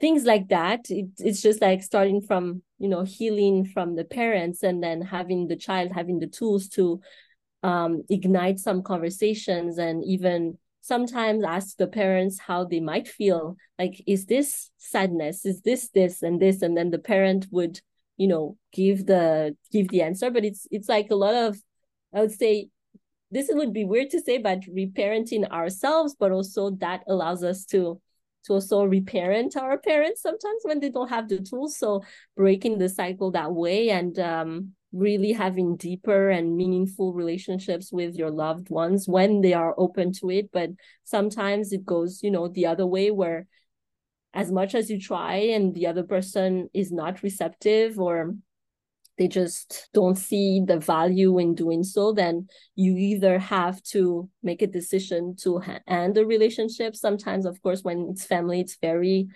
things 0.00 0.24
like 0.24 0.48
that. 0.48 0.90
It, 0.90 1.06
it's 1.18 1.42
just 1.42 1.60
like 1.60 1.82
starting 1.82 2.20
from 2.20 2.62
you 2.78 2.88
know 2.88 3.02
healing 3.04 3.66
from 3.66 3.96
the 3.96 4.04
parents, 4.04 4.62
and 4.62 4.82
then 4.82 5.02
having 5.02 5.48
the 5.48 5.56
child 5.56 5.92
having 5.92 6.18
the 6.18 6.26
tools 6.26 6.68
to 6.70 7.00
um, 7.62 8.02
ignite 8.08 8.58
some 8.58 8.82
conversations, 8.82 9.78
and 9.78 10.04
even 10.04 10.58
sometimes 10.80 11.44
ask 11.44 11.76
the 11.76 11.86
parents 11.86 12.38
how 12.38 12.64
they 12.64 12.80
might 12.80 13.08
feel. 13.08 13.56
Like, 13.78 14.02
is 14.06 14.26
this 14.26 14.70
sadness? 14.76 15.46
Is 15.46 15.62
this 15.62 15.88
this 15.90 16.22
and 16.22 16.40
this? 16.40 16.62
And 16.62 16.76
then 16.76 16.90
the 16.90 16.98
parent 16.98 17.46
would 17.50 17.80
you 18.16 18.28
know 18.28 18.56
give 18.72 19.06
the 19.06 19.56
give 19.72 19.88
the 19.88 20.02
answer, 20.02 20.30
but 20.30 20.44
it's 20.44 20.66
it's 20.70 20.88
like 20.88 21.10
a 21.10 21.16
lot 21.16 21.34
of 21.34 21.58
I 22.12 22.20
would 22.20 22.32
say 22.32 22.68
this 23.34 23.50
would 23.52 23.72
be 23.72 23.84
weird 23.84 24.10
to 24.10 24.20
say, 24.20 24.38
but 24.38 24.60
reparenting 24.62 25.50
ourselves, 25.50 26.14
but 26.18 26.30
also 26.30 26.70
that 26.78 27.02
allows 27.08 27.42
us 27.42 27.64
to 27.66 28.00
to 28.44 28.52
also 28.52 28.84
reparent 28.84 29.56
our 29.56 29.78
parents 29.78 30.20
sometimes 30.20 30.60
when 30.64 30.78
they 30.78 30.90
don't 30.90 31.08
have 31.08 31.28
the 31.28 31.38
tools. 31.40 31.78
So 31.78 32.04
breaking 32.36 32.78
the 32.78 32.90
cycle 32.90 33.30
that 33.30 33.52
way 33.52 33.88
and 33.88 34.18
um, 34.18 34.72
really 34.92 35.32
having 35.32 35.76
deeper 35.76 36.28
and 36.28 36.54
meaningful 36.54 37.14
relationships 37.14 37.90
with 37.90 38.16
your 38.16 38.30
loved 38.30 38.68
ones 38.68 39.08
when 39.08 39.40
they 39.40 39.54
are 39.54 39.74
open 39.78 40.12
to 40.20 40.30
it. 40.30 40.50
But 40.52 40.70
sometimes 41.04 41.72
it 41.72 41.86
goes, 41.86 42.22
you 42.22 42.30
know, 42.30 42.48
the 42.48 42.66
other 42.66 42.86
way 42.86 43.10
where 43.10 43.46
as 44.34 44.52
much 44.52 44.74
as 44.74 44.90
you 44.90 45.00
try 45.00 45.36
and 45.36 45.74
the 45.74 45.86
other 45.86 46.02
person 46.02 46.68
is 46.74 46.92
not 46.92 47.22
receptive 47.22 47.98
or 47.98 48.34
they 49.16 49.28
just 49.28 49.88
don't 49.94 50.16
see 50.16 50.62
the 50.66 50.78
value 50.78 51.38
in 51.38 51.54
doing 51.54 51.84
so, 51.84 52.12
then 52.12 52.48
you 52.74 52.96
either 52.96 53.38
have 53.38 53.82
to 53.82 54.28
make 54.42 54.62
a 54.62 54.66
decision 54.66 55.36
to 55.36 55.62
end 55.86 56.14
the 56.14 56.26
relationship. 56.26 56.96
Sometimes, 56.96 57.46
of 57.46 57.62
course, 57.62 57.82
when 57.82 58.08
it's 58.10 58.24
family, 58.24 58.60
it's 58.60 58.76
very 58.80 59.28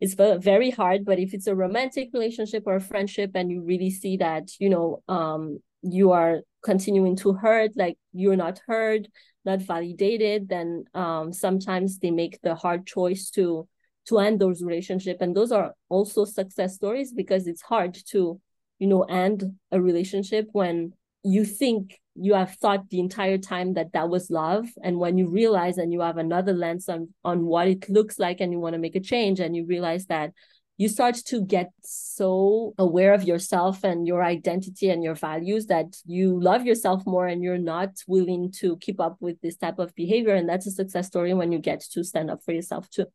it's 0.00 0.14
very 0.14 0.70
hard. 0.70 1.04
But 1.04 1.18
if 1.18 1.34
it's 1.34 1.46
a 1.46 1.54
romantic 1.54 2.08
relationship 2.12 2.64
or 2.66 2.76
a 2.76 2.80
friendship, 2.80 3.32
and 3.34 3.50
you 3.50 3.62
really 3.62 3.90
see 3.90 4.16
that 4.16 4.50
you 4.58 4.68
know 4.68 5.02
um, 5.08 5.60
you 5.82 6.10
are 6.10 6.40
continuing 6.62 7.16
to 7.16 7.32
hurt, 7.34 7.72
like 7.76 7.98
you're 8.12 8.36
not 8.36 8.60
heard, 8.66 9.08
not 9.44 9.60
validated, 9.60 10.48
then 10.48 10.84
um, 10.94 11.32
sometimes 11.32 11.98
they 11.98 12.10
make 12.10 12.40
the 12.42 12.54
hard 12.54 12.86
choice 12.86 13.30
to 13.30 13.68
to 14.06 14.18
end 14.18 14.40
those 14.40 14.62
relationship, 14.62 15.18
and 15.20 15.36
those 15.36 15.52
are 15.52 15.74
also 15.88 16.24
success 16.24 16.74
stories 16.74 17.12
because 17.12 17.46
it's 17.46 17.62
hard 17.62 17.96
to 18.08 18.40
you 18.80 18.88
know 18.88 19.02
end 19.02 19.44
a 19.70 19.80
relationship 19.80 20.48
when 20.50 20.92
you 21.22 21.44
think 21.44 22.00
you 22.14 22.34
have 22.34 22.54
thought 22.56 22.88
the 22.90 22.98
entire 22.98 23.38
time 23.38 23.74
that 23.74 23.92
that 23.92 24.08
was 24.08 24.30
love. 24.30 24.66
And 24.82 24.98
when 24.98 25.16
you 25.16 25.28
realize 25.28 25.78
and 25.78 25.92
you 25.92 26.00
have 26.00 26.16
another 26.16 26.52
lens 26.52 26.88
on 26.88 27.10
on 27.24 27.46
what 27.46 27.68
it 27.68 27.88
looks 27.88 28.18
like 28.18 28.40
and 28.40 28.52
you 28.52 28.58
want 28.58 28.74
to 28.74 28.78
make 28.80 28.96
a 28.96 29.00
change 29.00 29.38
and 29.38 29.54
you 29.54 29.64
realize 29.66 30.06
that 30.06 30.32
you 30.76 30.88
start 30.88 31.14
to 31.26 31.44
get 31.44 31.70
so 31.82 32.72
aware 32.78 33.12
of 33.12 33.22
yourself 33.22 33.84
and 33.84 34.06
your 34.06 34.24
identity 34.24 34.88
and 34.88 35.04
your 35.04 35.14
values 35.14 35.66
that 35.66 35.94
you 36.06 36.40
love 36.40 36.64
yourself 36.64 37.02
more 37.06 37.26
and 37.26 37.42
you're 37.42 37.58
not 37.58 37.90
willing 38.06 38.50
to 38.50 38.78
keep 38.78 38.98
up 38.98 39.16
with 39.20 39.38
this 39.42 39.56
type 39.56 39.78
of 39.78 39.94
behavior. 39.94 40.34
And 40.34 40.48
that's 40.48 40.66
a 40.66 40.70
success 40.70 41.06
story 41.06 41.34
when 41.34 41.52
you 41.52 41.58
get 41.58 41.80
to 41.92 42.02
stand 42.02 42.30
up 42.30 42.42
for 42.42 42.52
yourself 42.52 42.88
too 42.88 43.06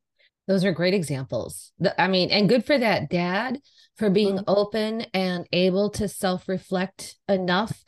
those 0.47 0.63
are 0.65 0.71
great 0.71 0.93
examples. 0.93 1.71
I 1.97 2.08
mean, 2.08 2.29
and 2.29 2.49
good 2.49 2.65
for 2.65 2.77
that 2.77 3.10
dad 3.10 3.60
for 3.97 4.10
being 4.10 4.36
mm-hmm. 4.36 4.43
open 4.47 5.01
and 5.13 5.47
able 5.51 5.89
to 5.91 6.08
self-reflect 6.08 7.15
enough 7.27 7.84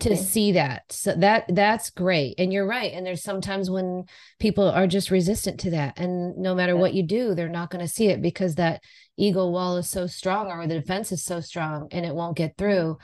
to 0.00 0.16
see 0.16 0.52
that. 0.52 0.82
So 0.90 1.14
that 1.14 1.44
that's 1.48 1.90
great. 1.90 2.34
And 2.38 2.52
you're 2.52 2.66
right. 2.66 2.92
And 2.92 3.06
there's 3.06 3.22
sometimes 3.22 3.70
when 3.70 4.04
people 4.38 4.68
are 4.68 4.86
just 4.86 5.10
resistant 5.10 5.60
to 5.60 5.70
that. 5.70 5.98
And 5.98 6.36
no 6.36 6.54
matter 6.54 6.74
yeah. 6.74 6.80
what 6.80 6.94
you 6.94 7.02
do, 7.02 7.34
they're 7.34 7.48
not 7.48 7.70
going 7.70 7.84
to 7.84 7.92
see 7.92 8.08
it 8.08 8.20
because 8.20 8.56
that 8.56 8.82
ego 9.16 9.48
wall 9.48 9.76
is 9.76 9.88
so 9.88 10.06
strong 10.06 10.48
or 10.48 10.66
the 10.66 10.80
defense 10.80 11.12
is 11.12 11.24
so 11.24 11.40
strong 11.40 11.88
and 11.90 12.04
it 12.04 12.14
won't 12.14 12.36
get 12.36 12.56
through. 12.56 12.98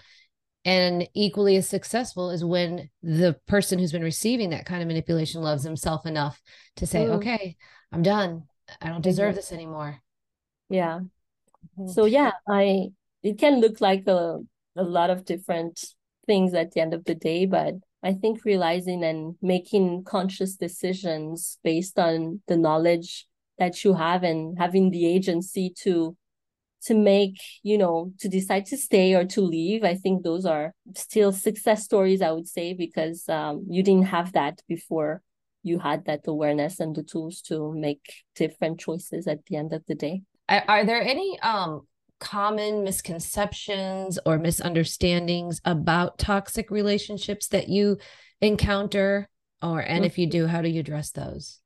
And 0.66 1.08
equally 1.14 1.56
as 1.56 1.68
successful 1.68 2.30
is 2.30 2.44
when 2.44 2.90
the 3.02 3.36
person 3.46 3.78
who's 3.78 3.92
been 3.92 4.02
receiving 4.02 4.50
that 4.50 4.66
kind 4.66 4.82
of 4.82 4.88
manipulation 4.88 5.42
loves 5.42 5.62
himself 5.62 6.06
enough 6.06 6.40
to 6.76 6.86
say, 6.86 7.04
mm. 7.04 7.16
okay, 7.16 7.56
I'm 7.92 8.02
done. 8.02 8.44
I 8.80 8.88
don't 8.88 9.02
deserve 9.02 9.34
this 9.34 9.52
anymore. 9.52 10.00
Yeah. 10.68 11.00
Mm-hmm. 11.78 11.88
So 11.88 12.04
yeah, 12.04 12.32
I 12.48 12.88
it 13.22 13.38
can 13.38 13.60
look 13.60 13.80
like 13.80 14.06
a 14.06 14.38
a 14.76 14.82
lot 14.82 15.10
of 15.10 15.24
different 15.24 15.84
things 16.26 16.54
at 16.54 16.72
the 16.72 16.80
end 16.80 16.94
of 16.94 17.04
the 17.04 17.14
day, 17.14 17.46
but 17.46 17.74
I 18.02 18.12
think 18.12 18.44
realizing 18.44 19.02
and 19.04 19.36
making 19.40 20.04
conscious 20.04 20.56
decisions 20.56 21.58
based 21.64 21.98
on 21.98 22.42
the 22.48 22.56
knowledge 22.56 23.26
that 23.58 23.84
you 23.84 23.94
have 23.94 24.22
and 24.22 24.58
having 24.58 24.90
the 24.90 25.06
agency 25.06 25.72
to 25.82 26.16
to 26.82 26.94
make 26.94 27.40
you 27.62 27.78
know 27.78 28.12
to 28.20 28.28
decide 28.28 28.66
to 28.66 28.76
stay 28.76 29.14
or 29.14 29.24
to 29.24 29.40
leave 29.40 29.84
i 29.84 29.94
think 29.94 30.22
those 30.22 30.44
are 30.44 30.74
still 30.94 31.32
success 31.32 31.84
stories 31.84 32.20
i 32.20 32.30
would 32.30 32.48
say 32.48 32.74
because 32.74 33.28
um, 33.28 33.64
you 33.68 33.82
didn't 33.82 34.06
have 34.06 34.32
that 34.32 34.60
before 34.68 35.22
you 35.64 35.80
had 35.80 36.04
that 36.04 36.20
awareness 36.28 36.78
and 36.78 36.94
the 36.94 37.02
tools 37.02 37.40
to 37.40 37.72
make 37.72 38.22
different 38.36 38.78
choices 38.78 39.26
at 39.26 39.44
the 39.46 39.56
end 39.56 39.72
of 39.72 39.82
the 39.88 39.94
day? 39.96 40.22
Are 40.48 40.84
there 40.84 41.02
any 41.02 41.40
um 41.40 41.86
common 42.20 42.84
misconceptions 42.84 44.18
or 44.24 44.38
misunderstandings 44.38 45.60
about 45.64 46.18
toxic 46.18 46.70
relationships 46.70 47.48
that 47.48 47.68
you 47.68 47.98
encounter? 48.40 49.28
Or 49.60 49.80
and 49.80 50.04
if 50.04 50.18
you 50.18 50.28
do 50.28 50.46
how 50.46 50.62
do 50.62 50.68
you 50.68 50.80
address 50.80 51.10
those? 51.10 51.60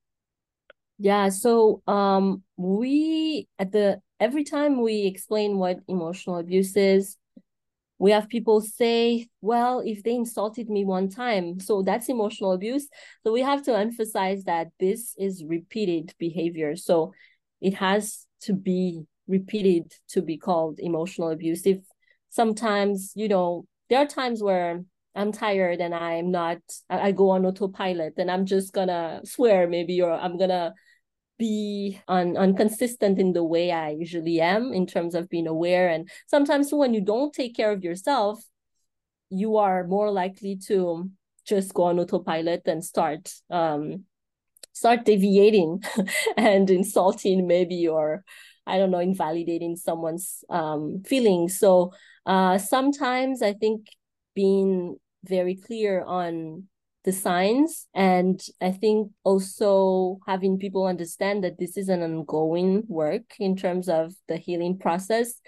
Yeah 0.99 1.29
so 1.29 1.83
um 1.87 2.43
we 2.57 3.49
at 3.59 3.73
the 3.73 4.01
every 4.19 4.45
time 4.45 4.81
we 4.81 5.05
explain 5.05 5.59
what 5.59 5.81
emotional 5.87 6.39
abuse 6.39 6.77
is 6.77 7.17
we 7.99 8.13
have 8.13 8.29
people 8.29 8.61
say 8.61 9.29
well 9.41 9.81
if 9.85 10.03
they 10.03 10.15
insulted 10.15 10.69
me 10.69 10.85
one 10.85 11.09
time. 11.09 11.61
So 11.61 11.83
that's 11.83 12.09
emotional 12.09 12.53
abuse. 12.53 12.89
So 13.25 13.33
we 13.33 13.43
have 13.43 13.63
to 13.65 13.77
emphasize 13.77 14.45
that 14.45 14.69
this 14.79 15.15
is 15.19 15.45
repeated 15.45 16.15
behavior. 16.19 16.77
So 16.77 17.13
it 17.61 17.75
has 17.75 18.27
to 18.43 18.53
be 18.53 19.05
repeated 19.27 19.93
to 20.11 20.23
be 20.23 20.39
called 20.39 20.79
emotional 20.79 21.31
abuse. 21.31 21.67
If 21.67 21.79
sometimes 22.31 23.13
you 23.15 23.29
know 23.29 23.67
there 23.89 24.01
are 24.01 24.07
times 24.07 24.43
where 24.43 24.83
i'm 25.15 25.33
tired 25.33 25.81
and 25.81 25.95
i'm 25.95 26.31
not 26.31 26.59
i, 26.91 27.13
go 27.13 27.31
on 27.31 27.47
autopilot 27.47 28.15
and 28.19 28.31
i'm 28.31 28.47
just 28.47 28.73
gonna 28.73 29.21
swear 29.25 29.67
maybe 29.67 30.01
or 30.01 30.13
i'm 30.13 30.37
gonna 30.39 30.75
be 31.38 32.01
un, 32.09 32.37
inconsistent 32.37 33.18
in 33.18 33.33
the 33.33 33.44
way 33.44 33.70
i 33.70 33.90
usually 33.90 34.40
am 34.40 34.72
in 34.72 34.87
terms 34.87 35.14
of 35.14 35.29
being 35.29 35.46
aware 35.46 35.88
and 35.88 36.09
sometimes 36.27 36.72
when 36.72 36.94
you 36.94 37.01
don't 37.01 37.33
take 37.33 37.55
care 37.57 37.72
of 37.72 37.85
yourself 37.85 38.42
you 39.31 39.57
are 39.57 39.87
more 39.87 40.11
likely 40.11 40.57
to 40.57 41.09
just 41.46 41.72
go 41.74 41.85
on 41.85 41.98
autopilot 41.98 42.62
and 42.66 42.85
start 42.85 43.33
um 43.51 44.05
start 44.72 45.05
deviating 45.05 45.83
and 46.37 46.70
insulting 46.70 47.46
maybe 47.46 47.88
or 47.88 48.24
I 48.68 48.77
don't 48.77 48.90
know, 48.90 48.98
invalidating 48.98 49.77
someone's 49.77 50.44
um, 50.51 51.03
feelings. 51.05 51.59
So 51.59 51.92
uh, 52.27 52.59
sometimes 52.59 53.40
I 53.40 53.55
think 53.55 53.87
being 54.35 54.96
very 55.24 55.57
clear 55.57 56.05
on 56.05 56.64
the 57.05 57.13
signs. 57.13 57.87
And 57.95 58.41
I 58.61 58.73
think 58.73 59.11
also 59.25 60.19
having 60.27 60.59
people 60.59 60.87
understand 60.87 61.45
that 61.45 61.59
this 61.59 61.77
is 61.77 61.89
an 61.89 62.03
ongoing 62.03 62.85
work 62.89 63.35
in 63.39 63.57
terms 63.57 63.89
of 63.89 64.15
the 64.27 64.37
healing 64.37 64.79
process 64.79 65.41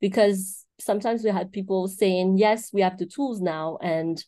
because 0.00 0.64
sometimes 0.78 1.22
we 1.22 1.30
had 1.30 1.52
people 1.52 1.86
saying 1.86 2.36
yes 2.36 2.72
we 2.72 2.80
have 2.80 2.98
the 2.98 3.06
tools 3.06 3.40
now 3.40 3.78
and 3.80 4.24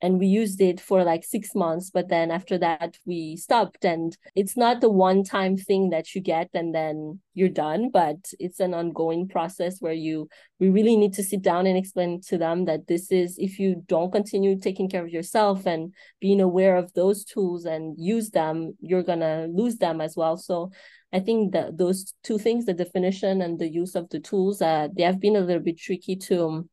and 0.00 0.18
we 0.18 0.26
used 0.26 0.60
it 0.60 0.80
for 0.80 1.02
like 1.04 1.24
six 1.24 1.54
months 1.54 1.90
but 1.90 2.08
then 2.08 2.30
after 2.30 2.58
that 2.58 2.96
we 3.04 3.36
stopped. 3.36 3.84
And 3.84 4.16
it's 4.34 4.56
not 4.56 4.80
the 4.80 4.90
one 4.90 5.24
time 5.24 5.56
thing 5.56 5.90
that 5.90 6.14
you 6.14 6.20
get 6.20 6.50
and 6.54 6.74
then 6.74 7.20
you're 7.34 7.48
done 7.48 7.90
but 7.90 8.16
it's 8.38 8.60
an 8.60 8.74
ongoing 8.74 9.28
process 9.28 9.80
where 9.80 9.92
you 9.92 10.28
we 10.58 10.70
really 10.70 10.96
need 10.96 11.14
to 11.14 11.22
sit 11.22 11.42
down 11.42 11.66
and 11.66 11.78
explain 11.78 12.20
to 12.22 12.36
them 12.36 12.64
that 12.64 12.88
this 12.88 13.12
is 13.12 13.38
if 13.38 13.58
you 13.58 13.84
don't 13.86 14.10
continue 14.10 14.58
taking 14.58 14.88
care 14.88 15.04
of 15.04 15.10
yourself 15.10 15.66
and 15.66 15.94
being 16.20 16.40
aware 16.40 16.76
of 16.76 16.92
those 16.94 17.24
tools 17.24 17.64
and 17.64 17.94
use 17.96 18.30
them 18.30 18.74
you're 18.80 19.02
gonna 19.02 19.46
lose 19.50 19.76
them 19.76 20.00
as 20.00 20.16
well. 20.16 20.36
So 20.36 20.70
I 21.12 21.20
think 21.20 21.52
that 21.52 21.78
those 21.78 22.14
two 22.22 22.38
things, 22.38 22.66
the 22.66 22.74
definition 22.74 23.40
and 23.40 23.58
the 23.58 23.68
use 23.68 23.94
of 23.94 24.08
the 24.10 24.20
tools, 24.20 24.60
uh, 24.60 24.88
they 24.94 25.04
have 25.04 25.20
been 25.20 25.36
a 25.36 25.40
little 25.40 25.62
bit 25.62 25.78
tricky 25.78 26.16
to 26.16 26.68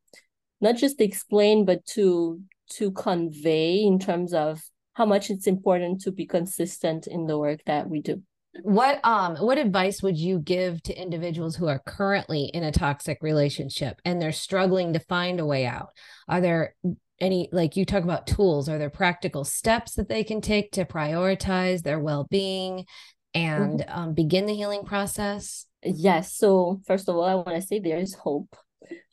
not 0.61 0.75
just 0.75 0.99
explain, 0.99 1.63
but 1.65 1.85
to 1.87 2.41
to 2.71 2.91
convey 2.91 3.81
in 3.83 3.99
terms 3.99 4.33
of 4.33 4.61
how 4.93 5.05
much 5.05 5.29
it's 5.29 5.47
important 5.47 6.01
to 6.01 6.11
be 6.11 6.25
consistent 6.25 7.05
in 7.05 7.27
the 7.27 7.37
work 7.37 7.59
that 7.65 7.89
we 7.89 8.01
do. 8.01 8.21
What 8.61 9.01
um 9.03 9.35
what 9.35 9.57
advice 9.57 10.01
would 10.01 10.17
you 10.17 10.39
give 10.39 10.81
to 10.83 10.97
individuals 10.97 11.57
who 11.57 11.67
are 11.67 11.81
currently 11.85 12.45
in 12.45 12.63
a 12.63 12.71
toxic 12.71 13.17
relationship 13.21 13.99
and 14.05 14.21
they're 14.21 14.31
struggling 14.31 14.93
to 14.93 14.99
find 14.99 15.41
a 15.41 15.45
way 15.45 15.65
out? 15.65 15.89
Are 16.29 16.39
there 16.39 16.75
any 17.19 17.49
like 17.51 17.75
you 17.75 17.85
talk 17.85 18.03
about 18.03 18.27
tools 18.27 18.67
are 18.67 18.77
there 18.77 18.89
practical 18.89 19.43
steps 19.43 19.93
that 19.95 20.09
they 20.09 20.23
can 20.23 20.41
take 20.41 20.71
to 20.71 20.85
prioritize 20.85 21.81
their 21.81 21.99
well-being 21.99 22.85
and 23.33 23.79
mm-hmm. 23.81 23.99
um, 23.99 24.13
begin 24.13 24.45
the 24.45 24.55
healing 24.55 24.85
process? 24.85 25.65
Yes. 25.83 26.33
So 26.33 26.81
first 26.87 27.09
of 27.09 27.15
all 27.17 27.25
i 27.25 27.35
want 27.35 27.49
to 27.49 27.61
say 27.61 27.79
there 27.79 27.99
is 27.99 28.15
hope 28.15 28.55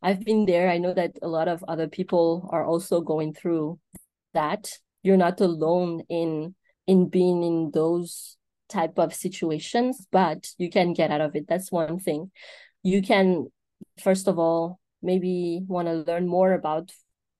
I've 0.02 0.24
been 0.24 0.46
there. 0.46 0.68
I 0.68 0.78
know 0.78 0.94
that 0.94 1.18
a 1.22 1.28
lot 1.28 1.48
of 1.48 1.64
other 1.68 1.88
people 1.88 2.48
are 2.52 2.64
also 2.64 3.00
going 3.00 3.34
through 3.34 3.78
that. 4.34 4.70
You're 5.02 5.16
not 5.16 5.40
alone 5.40 6.02
in 6.08 6.54
in 6.86 7.08
being 7.08 7.42
in 7.42 7.70
those 7.72 8.36
type 8.68 8.98
of 8.98 9.14
situations, 9.14 10.06
but 10.10 10.48
you 10.58 10.70
can 10.70 10.92
get 10.92 11.10
out 11.10 11.20
of 11.20 11.36
it. 11.36 11.46
That's 11.48 11.70
one 11.70 11.98
thing. 11.98 12.30
You 12.82 13.02
can 13.02 13.48
first 14.00 14.28
of 14.28 14.38
all 14.38 14.80
maybe 15.02 15.60
want 15.66 15.88
to 15.88 15.94
learn 15.94 16.26
more 16.26 16.52
about 16.52 16.92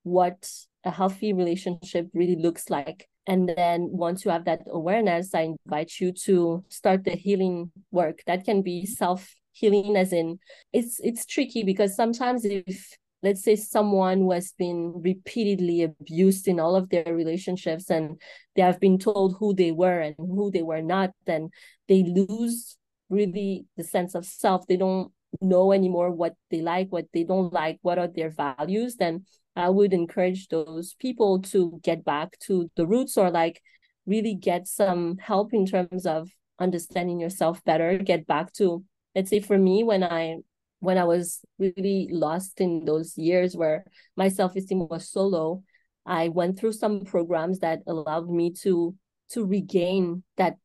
what 0.02 0.50
a 0.84 0.90
healthy 0.90 1.32
relationship 1.32 2.08
really 2.12 2.36
looks 2.36 2.68
like. 2.70 3.08
And 3.26 3.48
then 3.48 3.88
once 3.92 4.24
you 4.24 4.32
have 4.32 4.46
that 4.46 4.62
awareness, 4.66 5.34
I 5.34 5.54
invite 5.64 6.00
you 6.00 6.12
to 6.24 6.64
start 6.68 7.04
the 7.04 7.12
healing 7.12 7.70
work. 7.92 8.18
That 8.26 8.44
can 8.44 8.62
be 8.62 8.84
self 8.84 9.32
healing 9.52 9.96
as 9.96 10.12
in 10.12 10.38
it's 10.72 11.00
it's 11.00 11.26
tricky 11.26 11.62
because 11.62 11.94
sometimes 11.94 12.44
if 12.44 12.96
let's 13.22 13.42
say 13.42 13.54
someone 13.54 14.24
was 14.24 14.52
been 14.58 14.92
repeatedly 14.96 15.82
abused 15.82 16.48
in 16.48 16.58
all 16.58 16.74
of 16.74 16.88
their 16.88 17.14
relationships 17.14 17.88
and 17.88 18.20
they 18.56 18.62
have 18.62 18.80
been 18.80 18.98
told 18.98 19.36
who 19.38 19.54
they 19.54 19.70
were 19.70 20.00
and 20.00 20.16
who 20.18 20.50
they 20.50 20.62
were 20.62 20.82
not 20.82 21.10
then 21.26 21.48
they 21.88 22.02
lose 22.02 22.76
really 23.12 23.66
the 23.76 23.84
sense 23.84 24.14
of 24.14 24.24
self. 24.24 24.66
They 24.66 24.76
don't 24.76 25.12
know 25.40 25.72
anymore 25.72 26.10
what 26.10 26.34
they 26.50 26.60
like 26.60 26.88
what 26.90 27.06
they 27.14 27.24
don't 27.24 27.52
like 27.52 27.78
what 27.82 27.98
are 27.98 28.08
their 28.08 28.30
values. 28.30 28.96
Then 28.96 29.24
i 29.54 29.68
would 29.68 29.92
encourage 29.92 30.48
those 30.48 30.94
people 30.94 31.40
to 31.42 31.78
get 31.82 32.04
back 32.04 32.38
to 32.38 32.70
the 32.76 32.86
roots 32.86 33.18
or 33.18 33.30
like 33.30 33.60
really 34.06 34.34
get 34.34 34.66
some 34.66 35.18
help 35.18 35.52
in 35.52 35.66
terms 35.66 36.06
of 36.06 36.30
understanding 36.58 37.20
yourself 37.20 37.62
better 37.64 37.98
get 37.98 38.26
back 38.26 38.50
to 38.54 38.82
let's 39.14 39.30
say 39.30 39.40
for 39.40 39.58
me 39.58 39.82
when 39.82 40.02
i 40.02 40.36
when 40.80 40.98
i 40.98 41.04
was 41.04 41.40
really 41.58 42.08
lost 42.10 42.60
in 42.60 42.84
those 42.84 43.16
years 43.16 43.56
where 43.56 43.84
my 44.16 44.28
self-esteem 44.28 44.88
was 44.88 45.08
so 45.08 45.22
low 45.22 45.62
i 46.06 46.28
went 46.28 46.58
through 46.58 46.72
some 46.72 47.04
programs 47.04 47.60
that 47.60 47.80
allowed 47.86 48.28
me 48.28 48.52
to 48.52 48.94
to 49.32 49.44
regain 49.44 50.22
that 50.36 50.58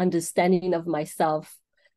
understanding 0.00 0.74
of 0.74 0.86
myself. 0.86 1.56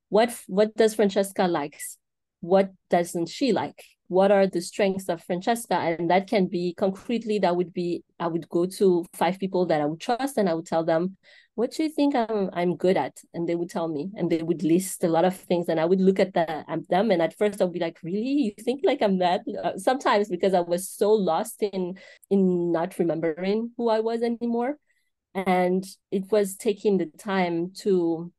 What 0.10 0.36
what 0.48 0.76
does 0.76 0.94
francesca 0.94 1.48
likes? 1.48 1.98
What 2.42 2.72
doesn't 2.90 3.30
she 3.30 3.54
like 3.54 3.84
what 4.08 4.32
are 4.32 4.48
the 4.48 4.62
strengths 4.62 5.10
of 5.10 5.24
Francesca? 5.24 5.76
And 5.76 6.10
that 6.10 6.28
can 6.28 6.48
be 6.48 6.74
concretely, 6.76 7.40
that 7.40 7.56
would 7.56 7.74
be, 7.74 8.04
I 8.20 8.28
would 8.28 8.48
go 8.50 8.66
to 8.66 9.06
five 9.14 9.40
people 9.40 9.66
that 9.68 9.82
I 9.82 9.86
would 9.86 10.00
trust 10.00 10.38
and 10.38 10.50
I 10.50 10.54
would 10.54 10.66
tell 10.66 10.84
them, 10.84 11.18
what 11.56 11.72
do 11.72 11.84
you 11.84 11.90
think 11.90 12.16
I'm 12.16 12.50
I'm 12.54 12.76
good 12.76 12.98
at? 12.98 13.20
And 13.34 13.48
they 13.48 13.54
would 13.54 13.70
tell 13.70 13.88
me, 13.88 14.10
and 14.16 14.28
they 14.28 14.42
would 14.42 14.64
list 14.64 15.04
a 15.04 15.08
lot 15.08 15.24
of 15.24 15.36
things, 15.36 15.70
and 15.70 15.80
I 15.80 15.86
would 15.86 16.02
look 16.02 16.20
at 16.20 16.34
the, 16.34 16.66
them, 16.90 17.12
and 17.12 17.22
at 17.22 17.38
first 17.38 17.62
I 17.62 17.66
would 17.66 17.74
be 17.74 17.80
like, 17.80 18.00
really, 18.02 18.54
you 18.58 18.64
think 18.64 18.82
like 18.84 19.04
I'm 19.04 19.20
that? 19.20 19.42
Uh, 19.64 19.78
sometimes 19.78 20.30
because 20.30 20.56
I 20.56 20.62
was 20.62 20.90
so 20.90 21.12
lost 21.12 21.62
in 21.62 22.00
in 22.32 22.72
not 22.72 22.98
remembering 22.98 23.72
who 23.78 23.90
I 23.90 24.00
was 24.00 24.24
anymore, 24.24 24.78
and 25.36 25.86
it 26.10 26.32
was 26.32 26.56
taking 26.56 26.98
the 26.98 27.06
time 27.18 27.72
to 27.82 28.32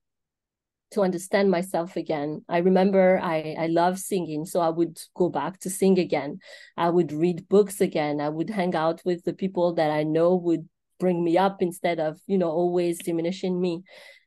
to 0.95 1.03
understand 1.03 1.51
myself 1.51 1.97
again. 1.97 2.45
I 2.49 2.59
remember 2.59 3.21
I, 3.23 3.55
I 3.59 3.67
love 3.67 3.99
singing, 3.99 4.47
so 4.47 4.61
I 4.61 4.71
would 4.71 4.99
go 5.15 5.29
back 5.29 5.61
to 5.61 5.71
sing 5.71 5.99
again. 5.99 6.39
I 6.77 6.91
would 6.91 7.13
read 7.13 7.49
books 7.49 7.81
again. 7.81 8.21
I 8.21 8.29
would 8.29 8.51
hang 8.51 8.75
out 8.75 9.03
with 9.05 9.25
the 9.25 9.35
people 9.35 9.75
that 9.75 9.91
I 9.91 10.03
know 10.03 10.35
would 10.35 10.69
bring 10.99 11.23
me 11.23 11.37
up 11.37 11.61
instead 11.61 12.01
of, 12.01 12.19
you 12.27 12.39
know, 12.39 12.51
always 12.51 12.99
diminishing 12.99 13.61
me. 13.61 13.83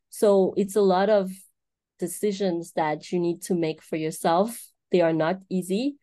So 0.10 0.54
it's 0.58 0.76
a 0.76 0.82
lot 0.82 1.10
of 1.10 1.32
decisions 2.00 2.74
that 2.74 3.12
you 3.12 3.20
need 3.20 3.42
to 3.44 3.56
make 3.56 3.82
for 3.82 3.96
yourself. 3.96 4.60
They 4.92 5.02
are 5.02 5.14
not 5.14 5.38
easy, 5.50 5.96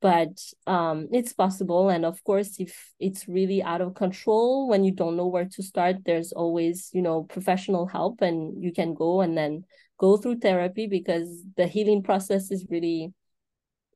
but 0.00 0.40
um, 0.66 1.08
it's 1.12 1.32
possible. 1.32 1.88
And 1.88 2.04
of 2.04 2.22
course, 2.24 2.56
if 2.58 2.92
it's 2.98 3.28
really 3.28 3.62
out 3.62 3.80
of 3.80 3.94
control, 3.94 4.68
when 4.68 4.84
you 4.84 4.92
don't 4.92 5.16
know 5.16 5.26
where 5.26 5.48
to 5.56 5.62
start, 5.62 5.96
there's 6.04 6.32
always, 6.32 6.90
you 6.92 7.02
know, 7.02 7.24
professional 7.24 7.86
help 7.86 8.22
and 8.22 8.62
you 8.62 8.72
can 8.72 8.94
go 8.94 9.20
and 9.20 9.36
then 9.36 9.64
go 10.00 10.16
through 10.16 10.38
therapy 10.38 10.86
because 10.86 11.44
the 11.56 11.66
healing 11.66 12.02
process 12.02 12.50
is 12.50 12.66
really 12.70 13.12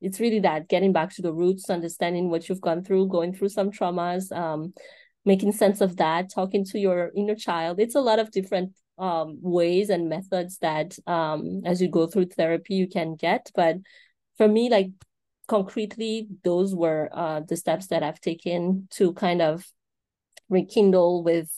it's 0.03 0.21
really 0.21 0.41
that 0.41 0.69
getting 0.69 0.93
back 0.93 1.11
to 1.15 1.23
the 1.23 1.33
roots 1.33 1.71
understanding 1.71 2.29
what 2.29 2.47
you've 2.47 2.61
gone 2.61 2.85
through 2.85 3.09
going 3.09 3.33
through 3.33 3.49
some 3.49 3.71
traumas 3.71 4.31
um, 4.37 4.75
making 5.25 5.53
sense 5.53 5.81
of 5.81 5.97
that 5.97 6.31
talking 6.31 6.63
to 6.67 6.79
your 6.79 7.11
inner 7.17 7.35
child. 7.35 7.81
It's 7.81 7.95
a 7.95 8.01
lot 8.01 8.19
of 8.19 8.31
different 8.31 8.73
um, 8.99 9.39
ways 9.41 9.89
and 9.89 10.11
methods 10.11 10.59
that 10.59 10.99
um, 11.07 11.63
as 11.65 11.81
you 11.81 11.89
go 11.89 12.07
through 12.07 12.27
therapy 12.27 12.75
you 12.75 12.87
can 12.87 13.15
get. 13.15 13.51
But 13.55 13.79
for 14.37 14.47
me 14.47 14.69
like 14.69 14.91
concretely 15.49 16.29
those 16.43 16.75
were 16.75 17.09
uh, 17.13 17.41
the 17.47 17.57
steps 17.57 17.89
that 17.89 18.03
i've 18.03 18.21
taken 18.21 18.89
to 18.91 19.13
kind 19.13 19.43
of 19.43 19.63
rekindle 20.49 21.23
with 21.23 21.51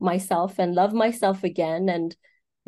myself 0.00 0.58
and 0.58 0.74
love 0.74 0.92
myself 0.92 1.44
again. 1.44 1.88
And 1.88 2.16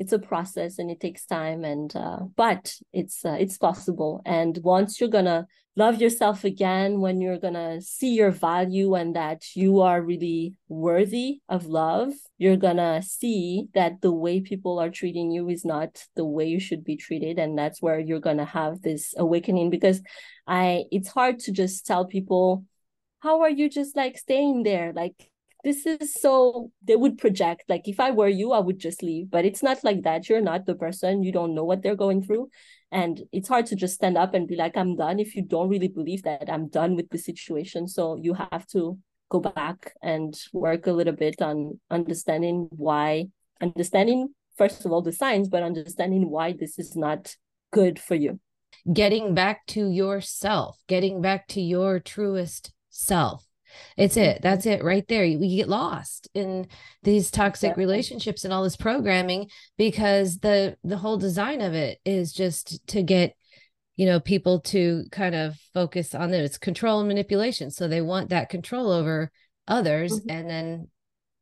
it's 0.00 0.14
a 0.14 0.18
process 0.18 0.78
and 0.78 0.90
it 0.90 0.98
takes 0.98 1.26
time 1.26 1.62
and 1.62 1.94
uh, 1.94 2.20
but 2.34 2.74
it's 2.92 3.22
uh, 3.24 3.36
it's 3.38 3.58
possible. 3.58 4.22
And 4.24 4.58
once 4.62 4.98
you're 4.98 5.10
gonna 5.10 5.46
love 5.76 6.00
yourself 6.00 6.42
again 6.42 7.00
when 7.00 7.20
you're 7.20 7.38
gonna 7.38 7.80
see 7.82 8.14
your 8.14 8.30
value 8.30 8.94
and 8.94 9.14
that 9.14 9.44
you 9.54 9.80
are 9.80 10.02
really 10.02 10.54
worthy 10.68 11.40
of 11.48 11.66
love 11.66 12.12
you're 12.38 12.56
gonna 12.56 13.00
see 13.02 13.68
that 13.74 14.00
the 14.00 14.10
way 14.10 14.40
people 14.40 14.78
are 14.80 14.90
treating 14.90 15.30
you 15.30 15.48
is 15.48 15.64
not 15.64 16.02
the 16.16 16.24
way 16.24 16.46
you 16.46 16.58
should 16.58 16.82
be 16.82 16.96
treated. 16.96 17.38
And 17.38 17.56
that's 17.56 17.82
where 17.82 18.00
you're 18.00 18.18
gonna 18.18 18.46
have 18.46 18.80
this 18.80 19.14
awakening 19.16 19.68
because 19.70 20.00
i 20.46 20.84
it's 20.90 21.08
hard 21.08 21.38
to 21.38 21.52
just 21.52 21.86
tell 21.86 22.06
people 22.06 22.64
how 23.20 23.42
are 23.42 23.50
you 23.50 23.68
just 23.68 23.94
like 23.96 24.16
staying 24.16 24.62
there? 24.62 24.92
Like 24.94 25.29
this 25.64 25.86
is 25.86 26.14
so 26.14 26.70
they 26.82 26.96
would 26.96 27.18
project 27.18 27.64
like 27.68 27.86
if 27.86 28.00
i 28.00 28.10
were 28.10 28.28
you 28.28 28.52
i 28.52 28.58
would 28.58 28.78
just 28.78 29.02
leave. 29.02 29.30
But 29.30 29.44
it's 29.44 29.62
not 29.62 29.84
like 29.84 30.02
that. 30.02 30.28
You're 30.28 30.40
not 30.40 30.66
the 30.66 30.74
person. 30.74 31.22
You 31.22 31.32
don't 31.32 31.54
know 31.54 31.64
what 31.64 31.82
they're 31.82 31.96
going 31.96 32.22
through. 32.22 32.48
And 32.92 33.22
it's 33.32 33.48
hard 33.48 33.66
to 33.66 33.76
just 33.76 33.94
stand 33.94 34.16
up 34.16 34.34
and 34.34 34.48
be 34.48 34.56
like 34.56 34.76
i'm 34.76 34.96
done 34.96 35.20
if 35.20 35.34
you 35.34 35.42
don't 35.42 35.68
really 35.68 35.88
believe 35.88 36.22
that 36.22 36.50
i'm 36.50 36.68
done 36.68 36.96
with 36.96 37.08
the 37.10 37.18
situation. 37.18 37.88
So 37.88 38.16
you 38.16 38.34
have 38.34 38.66
to 38.68 38.98
go 39.28 39.40
back 39.40 39.94
and 40.02 40.34
work 40.52 40.86
a 40.86 40.92
little 40.92 41.14
bit 41.14 41.40
on 41.40 41.78
understanding 41.90 42.68
why 42.70 43.26
understanding 43.60 44.34
first 44.56 44.84
of 44.84 44.92
all 44.92 45.02
the 45.02 45.12
signs 45.12 45.48
but 45.48 45.62
understanding 45.62 46.28
why 46.30 46.52
this 46.52 46.78
is 46.78 46.96
not 46.96 47.36
good 47.72 47.98
for 47.98 48.14
you. 48.14 48.40
Getting 48.92 49.34
back 49.34 49.66
to 49.68 49.88
yourself 49.88 50.78
getting 50.88 51.20
back 51.20 51.48
to 51.48 51.60
your 51.60 52.00
truest 52.00 52.72
self 52.88 53.44
it's 53.96 54.16
it. 54.16 54.40
That's 54.42 54.66
it 54.66 54.82
right 54.82 55.06
there. 55.08 55.22
We 55.22 55.56
get 55.56 55.68
lost 55.68 56.28
in 56.34 56.66
these 57.02 57.30
toxic 57.30 57.76
relationships 57.76 58.44
and 58.44 58.52
all 58.52 58.62
this 58.62 58.76
programming 58.76 59.48
because 59.76 60.38
the 60.38 60.76
the 60.84 60.98
whole 60.98 61.16
design 61.16 61.60
of 61.60 61.74
it 61.74 61.98
is 62.04 62.32
just 62.32 62.86
to 62.88 63.02
get 63.02 63.34
you 63.96 64.06
know 64.06 64.20
people 64.20 64.60
to 64.60 65.04
kind 65.10 65.34
of 65.34 65.56
focus 65.74 66.14
on 66.14 66.32
it. 66.32 66.42
It's 66.42 66.58
control 66.58 67.00
and 67.00 67.08
manipulation. 67.08 67.70
So 67.70 67.88
they 67.88 68.00
want 68.00 68.30
that 68.30 68.48
control 68.48 68.90
over 68.90 69.30
others 69.68 70.20
mm-hmm. 70.20 70.30
and 70.30 70.50
then 70.50 70.88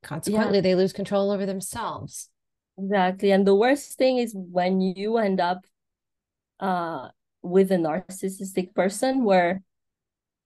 consequently 0.02 0.58
yeah. 0.58 0.62
they 0.62 0.74
lose 0.74 0.92
control 0.92 1.30
over 1.30 1.46
themselves. 1.46 2.28
Exactly. 2.76 3.32
And 3.32 3.46
the 3.46 3.54
worst 3.54 3.98
thing 3.98 4.18
is 4.18 4.32
when 4.34 4.80
you 4.80 5.18
end 5.18 5.40
up 5.40 5.64
uh 6.60 7.08
with 7.42 7.70
a 7.70 7.76
narcissistic 7.76 8.74
person 8.74 9.24
where 9.24 9.62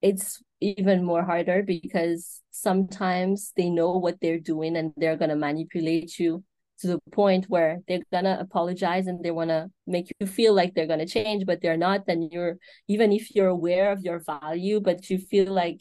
it's 0.03 0.43
even 0.63 1.03
more 1.03 1.25
harder 1.25 1.63
because 1.63 2.41
sometimes 2.51 3.53
they 3.57 3.69
know 3.69 3.93
what 3.99 4.19
they're 4.21 4.39
doing 4.39 4.77
and 4.77 4.93
they're 4.97 5.17
going 5.17 5.31
to 5.31 5.37
manipulate 5.37 6.19
you 6.19 6.45
to 6.81 6.87
the 6.87 7.01
point 7.13 7.47
where 7.49 7.81
they're 7.87 8.01
going 8.13 8.25
to 8.25 8.39
apologize 8.39 9.07
and 9.07 9.25
they 9.25 9.31
want 9.31 9.51
to 9.51 9.71
make 9.87 10.11
you 10.19 10.27
feel 10.27 10.53
like 10.53 10.75
they're 10.75 10.87
going 10.87 10.99
to 10.99 11.07
change 11.07 11.45
but 11.47 11.61
they're 11.63 11.77
not. 11.77 12.07
Then 12.07 12.29
you're 12.31 12.57
even 12.89 13.13
if 13.13 13.35
you're 13.35 13.49
aware 13.49 13.93
of 13.93 14.03
your 14.03 14.21
value 14.21 14.81
but 14.81 15.09
you 15.11 15.19
feel 15.19 15.53
like 15.53 15.81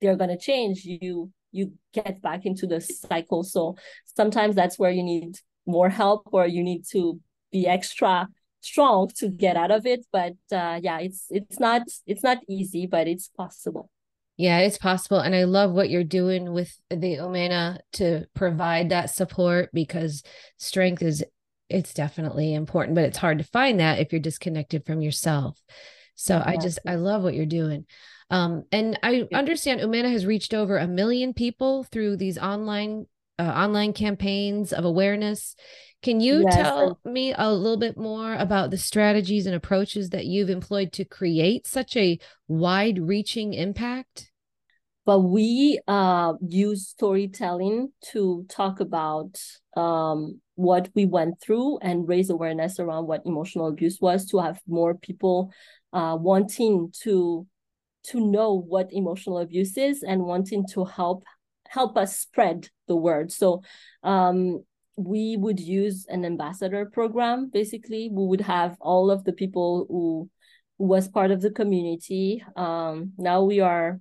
they're 0.00 0.16
going 0.16 0.30
to 0.30 0.38
change 0.38 0.84
you 0.84 1.30
you 1.50 1.72
get 1.94 2.20
back 2.20 2.44
into 2.44 2.66
the 2.66 2.80
cycle. 2.80 3.42
So 3.42 3.76
sometimes 4.04 4.54
that's 4.54 4.78
where 4.78 4.90
you 4.90 5.02
need 5.02 5.38
more 5.66 5.88
help 5.88 6.28
or 6.32 6.46
you 6.46 6.62
need 6.62 6.84
to 6.90 7.18
be 7.50 7.66
extra 7.66 8.28
strong 8.60 9.08
to 9.16 9.28
get 9.30 9.56
out 9.56 9.70
of 9.70 9.86
it. 9.86 10.06
But 10.12 10.36
uh 10.52 10.78
yeah 10.82 10.98
it's 11.00 11.26
it's 11.30 11.58
not 11.58 11.82
it's 12.06 12.22
not 12.22 12.38
easy 12.48 12.86
but 12.86 13.08
it's 13.08 13.28
possible 13.28 13.90
yeah, 14.38 14.60
it's 14.60 14.78
possible. 14.78 15.18
And 15.18 15.34
I 15.34 15.44
love 15.44 15.72
what 15.72 15.90
you're 15.90 16.04
doing 16.04 16.52
with 16.52 16.74
the 16.90 17.16
Omena 17.16 17.80
to 17.94 18.24
provide 18.34 18.90
that 18.90 19.10
support 19.10 19.70
because 19.74 20.22
strength 20.58 21.02
is 21.02 21.24
it's 21.68 21.92
definitely 21.92 22.54
important, 22.54 22.94
but 22.94 23.04
it's 23.04 23.18
hard 23.18 23.38
to 23.38 23.44
find 23.44 23.80
that 23.80 23.98
if 23.98 24.12
you're 24.12 24.20
disconnected 24.20 24.86
from 24.86 25.02
yourself. 25.02 25.60
So 26.14 26.36
yeah. 26.36 26.44
I 26.46 26.56
just 26.56 26.78
I 26.86 26.94
love 26.94 27.24
what 27.24 27.34
you're 27.34 27.46
doing. 27.46 27.84
Um, 28.30 28.62
and 28.70 28.98
I 29.02 29.26
understand 29.34 29.80
Omena 29.80 30.10
has 30.12 30.24
reached 30.24 30.54
over 30.54 30.78
a 30.78 30.86
million 30.86 31.34
people 31.34 31.82
through 31.82 32.16
these 32.16 32.38
online 32.38 33.06
uh, 33.40 33.42
online 33.42 33.92
campaigns 33.92 34.72
of 34.72 34.84
awareness. 34.84 35.56
Can 36.02 36.20
you 36.20 36.42
yes, 36.42 36.54
tell 36.54 37.00
me 37.04 37.34
a 37.36 37.52
little 37.52 37.76
bit 37.76 37.96
more 37.96 38.34
about 38.34 38.70
the 38.70 38.78
strategies 38.78 39.46
and 39.46 39.54
approaches 39.54 40.10
that 40.10 40.26
you've 40.26 40.50
employed 40.50 40.92
to 40.92 41.04
create 41.04 41.66
such 41.66 41.96
a 41.96 42.18
wide 42.46 42.98
reaching 43.00 43.52
impact? 43.52 44.30
But 45.04 45.20
we 45.20 45.80
uh, 45.88 46.34
use 46.46 46.86
storytelling 46.88 47.92
to 48.12 48.44
talk 48.48 48.78
about 48.78 49.40
um, 49.76 50.40
what 50.54 50.90
we 50.94 51.06
went 51.06 51.40
through 51.40 51.78
and 51.78 52.06
raise 52.06 52.30
awareness 52.30 52.78
around 52.78 53.06
what 53.06 53.22
emotional 53.24 53.68
abuse 53.68 53.98
was 54.00 54.26
to 54.26 54.38
have 54.38 54.60
more 54.68 54.94
people 54.94 55.50
uh, 55.92 56.16
wanting 56.20 56.92
to 57.02 57.46
to 58.04 58.20
know 58.20 58.54
what 58.54 58.92
emotional 58.92 59.38
abuse 59.38 59.76
is 59.76 60.02
and 60.02 60.22
wanting 60.22 60.64
to 60.74 60.84
help 60.84 61.24
help 61.68 61.96
us 61.96 62.18
spread 62.18 62.68
the 62.86 62.96
word. 62.96 63.32
So 63.32 63.62
um, 64.02 64.62
we 64.98 65.36
would 65.36 65.60
use 65.60 66.06
an 66.08 66.24
ambassador 66.24 66.86
program. 66.86 67.50
Basically, 67.52 68.10
we 68.12 68.26
would 68.26 68.40
have 68.40 68.76
all 68.80 69.10
of 69.10 69.24
the 69.24 69.32
people 69.32 69.86
who, 69.88 70.30
was 70.78 71.08
part 71.08 71.32
of 71.32 71.40
the 71.40 71.50
community. 71.50 72.42
Um, 72.56 73.12
now 73.18 73.42
we 73.42 73.60
are 73.60 74.00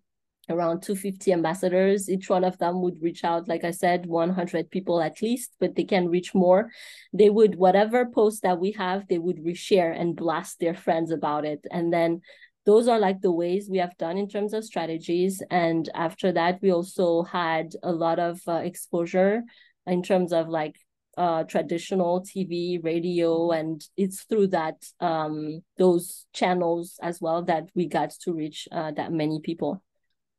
around 0.50 0.82
250 0.82 1.34
ambassadors. 1.34 2.10
Each 2.10 2.30
one 2.30 2.43
of 2.43 2.58
them 2.60 2.82
would 2.82 3.02
reach 3.02 3.24
out, 3.24 3.48
like 3.48 3.64
I 3.64 3.72
said, 3.72 4.06
100 4.06 4.70
people 4.70 5.02
at 5.02 5.22
least, 5.22 5.52
but 5.60 5.76
they 5.76 5.84
can 5.84 6.08
reach 6.08 6.34
more. 6.34 6.70
They 7.12 7.30
would, 7.30 7.56
whatever 7.56 8.06
post 8.06 8.43
that 8.43 8.60
we 8.60 8.72
have, 8.74 9.08
they 9.08 9.18
would 9.18 9.43
reshare 9.43 10.00
and 10.00 10.16
blast 10.16 10.60
their 10.60 10.76
friends 10.76 11.12
about 11.12 11.45
it. 11.45 11.66
And 11.72 11.91
then 11.91 12.22
those 12.66 12.88
are 12.88 13.00
like 13.00 13.22
the 13.22 13.32
ways 13.32 13.70
we 13.70 13.80
have 13.80 13.98
done 13.98 14.18
in 14.18 14.30
terms 14.30 14.54
of 14.54 14.64
strategies. 14.64 15.41
And 15.50 15.89
after 15.95 16.32
that, 16.34 16.62
we 16.62 16.72
also 16.72 17.24
had 17.24 17.74
a 17.84 17.91
lot 17.91 18.20
of 18.20 18.39
uh, 18.48 18.54
exposure 18.54 19.41
in 19.86 20.04
terms 20.04 20.32
of 20.32 20.48
like 20.48 20.76
uh, 21.18 21.43
traditional 21.43 22.22
TV, 22.22 22.84
radio, 22.84 23.51
and 23.51 23.84
it's 23.97 24.24
through 24.24 24.47
that 24.47 24.76
um, 24.99 25.61
those 25.78 26.26
channels 26.34 26.99
as 27.01 27.20
well 27.20 27.43
that 27.43 27.70
we 27.76 27.88
got 27.88 28.11
to 28.22 28.34
reach 28.34 28.68
uh, 28.72 28.91
that 28.91 29.11
many 29.11 29.41
people. 29.41 29.82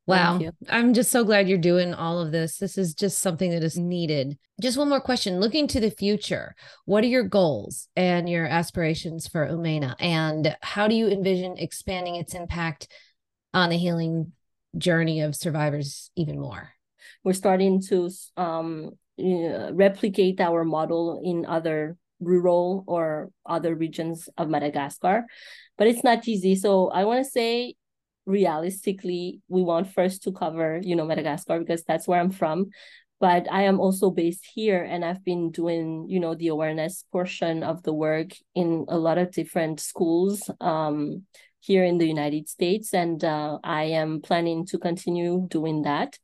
Wow. 0.07 0.39
I'm 0.67 0.95
just 0.95 1.11
so 1.11 1.23
glad 1.23 1.47
you're 1.47 1.59
doing 1.59 1.93
all 1.93 2.19
of 2.19 2.31
this. 2.31 2.57
This 2.57 2.79
is 2.79 2.95
just 2.95 3.19
something 3.19 3.51
that 3.51 3.63
is 3.63 3.77
needed. 3.77 4.39
Just 4.59 4.75
one 4.75 4.89
more 4.89 4.99
question. 4.99 5.39
Looking 5.39 5.67
to 5.67 5.79
the 5.79 5.91
future, 5.91 6.55
what 6.85 7.03
are 7.03 7.07
your 7.07 7.23
goals 7.23 7.87
and 7.95 8.27
your 8.27 8.47
aspirations 8.47 9.27
for 9.27 9.45
Omena? 9.45 9.93
And 9.99 10.57
how 10.63 10.87
do 10.87 10.95
you 10.95 11.09
envision 11.09 11.57
expanding 11.57 12.15
its 12.15 12.33
impact 12.33 12.87
on 13.53 13.69
the 13.69 13.77
healing 13.77 14.31
journey 14.77 15.21
of 15.21 15.35
survivors 15.35 16.11
even 16.15 16.39
more. 16.39 16.71
We're 17.23 17.33
starting 17.33 17.81
to 17.83 18.09
um, 18.37 18.91
replicate 19.73 20.39
our 20.41 20.63
model 20.63 21.21
in 21.23 21.45
other 21.45 21.97
rural 22.19 22.83
or 22.87 23.31
other 23.45 23.75
regions 23.75 24.29
of 24.37 24.49
Madagascar, 24.49 25.25
but 25.77 25.87
it's 25.87 26.03
not 26.03 26.27
easy. 26.27 26.55
So 26.55 26.89
I 26.89 27.05
want 27.05 27.23
to 27.23 27.29
say 27.29 27.75
realistically 28.29 29.41
we 29.47 29.63
want 29.63 29.91
first 29.91 30.21
to 30.21 30.31
cover 30.31 30.79
you 30.83 30.95
know 30.95 31.03
madagascar 31.03 31.57
because 31.59 31.83
that's 31.83 32.07
where 32.07 32.19
i'm 32.19 32.31
from. 32.31 32.67
But 33.19 33.51
i 33.51 33.63
am 33.63 33.79
also 33.79 34.11
based 34.11 34.45
here 34.53 34.83
and 34.83 35.03
i've 35.03 35.25
been 35.25 35.51
doing 35.51 36.05
you 36.07 36.19
know 36.19 36.35
the 36.35 36.49
awareness 36.49 37.03
portion 37.11 37.63
of 37.63 37.83
the 37.83 37.93
work 37.93 38.29
in 38.55 38.85
a 38.87 38.97
lot 38.97 39.17
of 39.17 39.31
different 39.31 39.79
schools 39.79 40.49
um, 40.61 41.23
here 41.59 41.83
in 41.83 41.97
the 41.97 42.07
united 42.07 42.47
states. 42.47 42.93
And 42.93 43.23
uh, 43.23 43.57
i 43.63 43.83
am 43.83 44.21
planning 44.21 44.65
to 44.67 44.77
continue 44.77 45.47
doing 45.49 45.81
that 45.81 46.17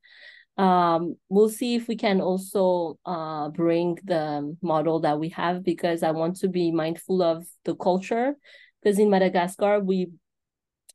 um, 0.58 1.18
we'll 1.28 1.50
see 1.50 1.76
if 1.76 1.88
we 1.88 1.96
can 1.96 2.22
also 2.22 2.98
uh, 3.06 3.50
bring 3.50 3.98
the 4.04 4.56
model 4.62 5.02
that 5.02 5.20
we 5.20 5.30
have 5.30 5.64
because 5.64 6.02
i 6.02 6.12
want 6.12 6.38
to 6.38 6.48
be 6.48 6.72
mindful 6.72 7.22
of 7.22 7.46
the 7.66 7.76
culture. 7.76 8.36
Because 8.82 9.00
in 9.00 9.10
madagascar 9.10 9.80
we 9.80 10.12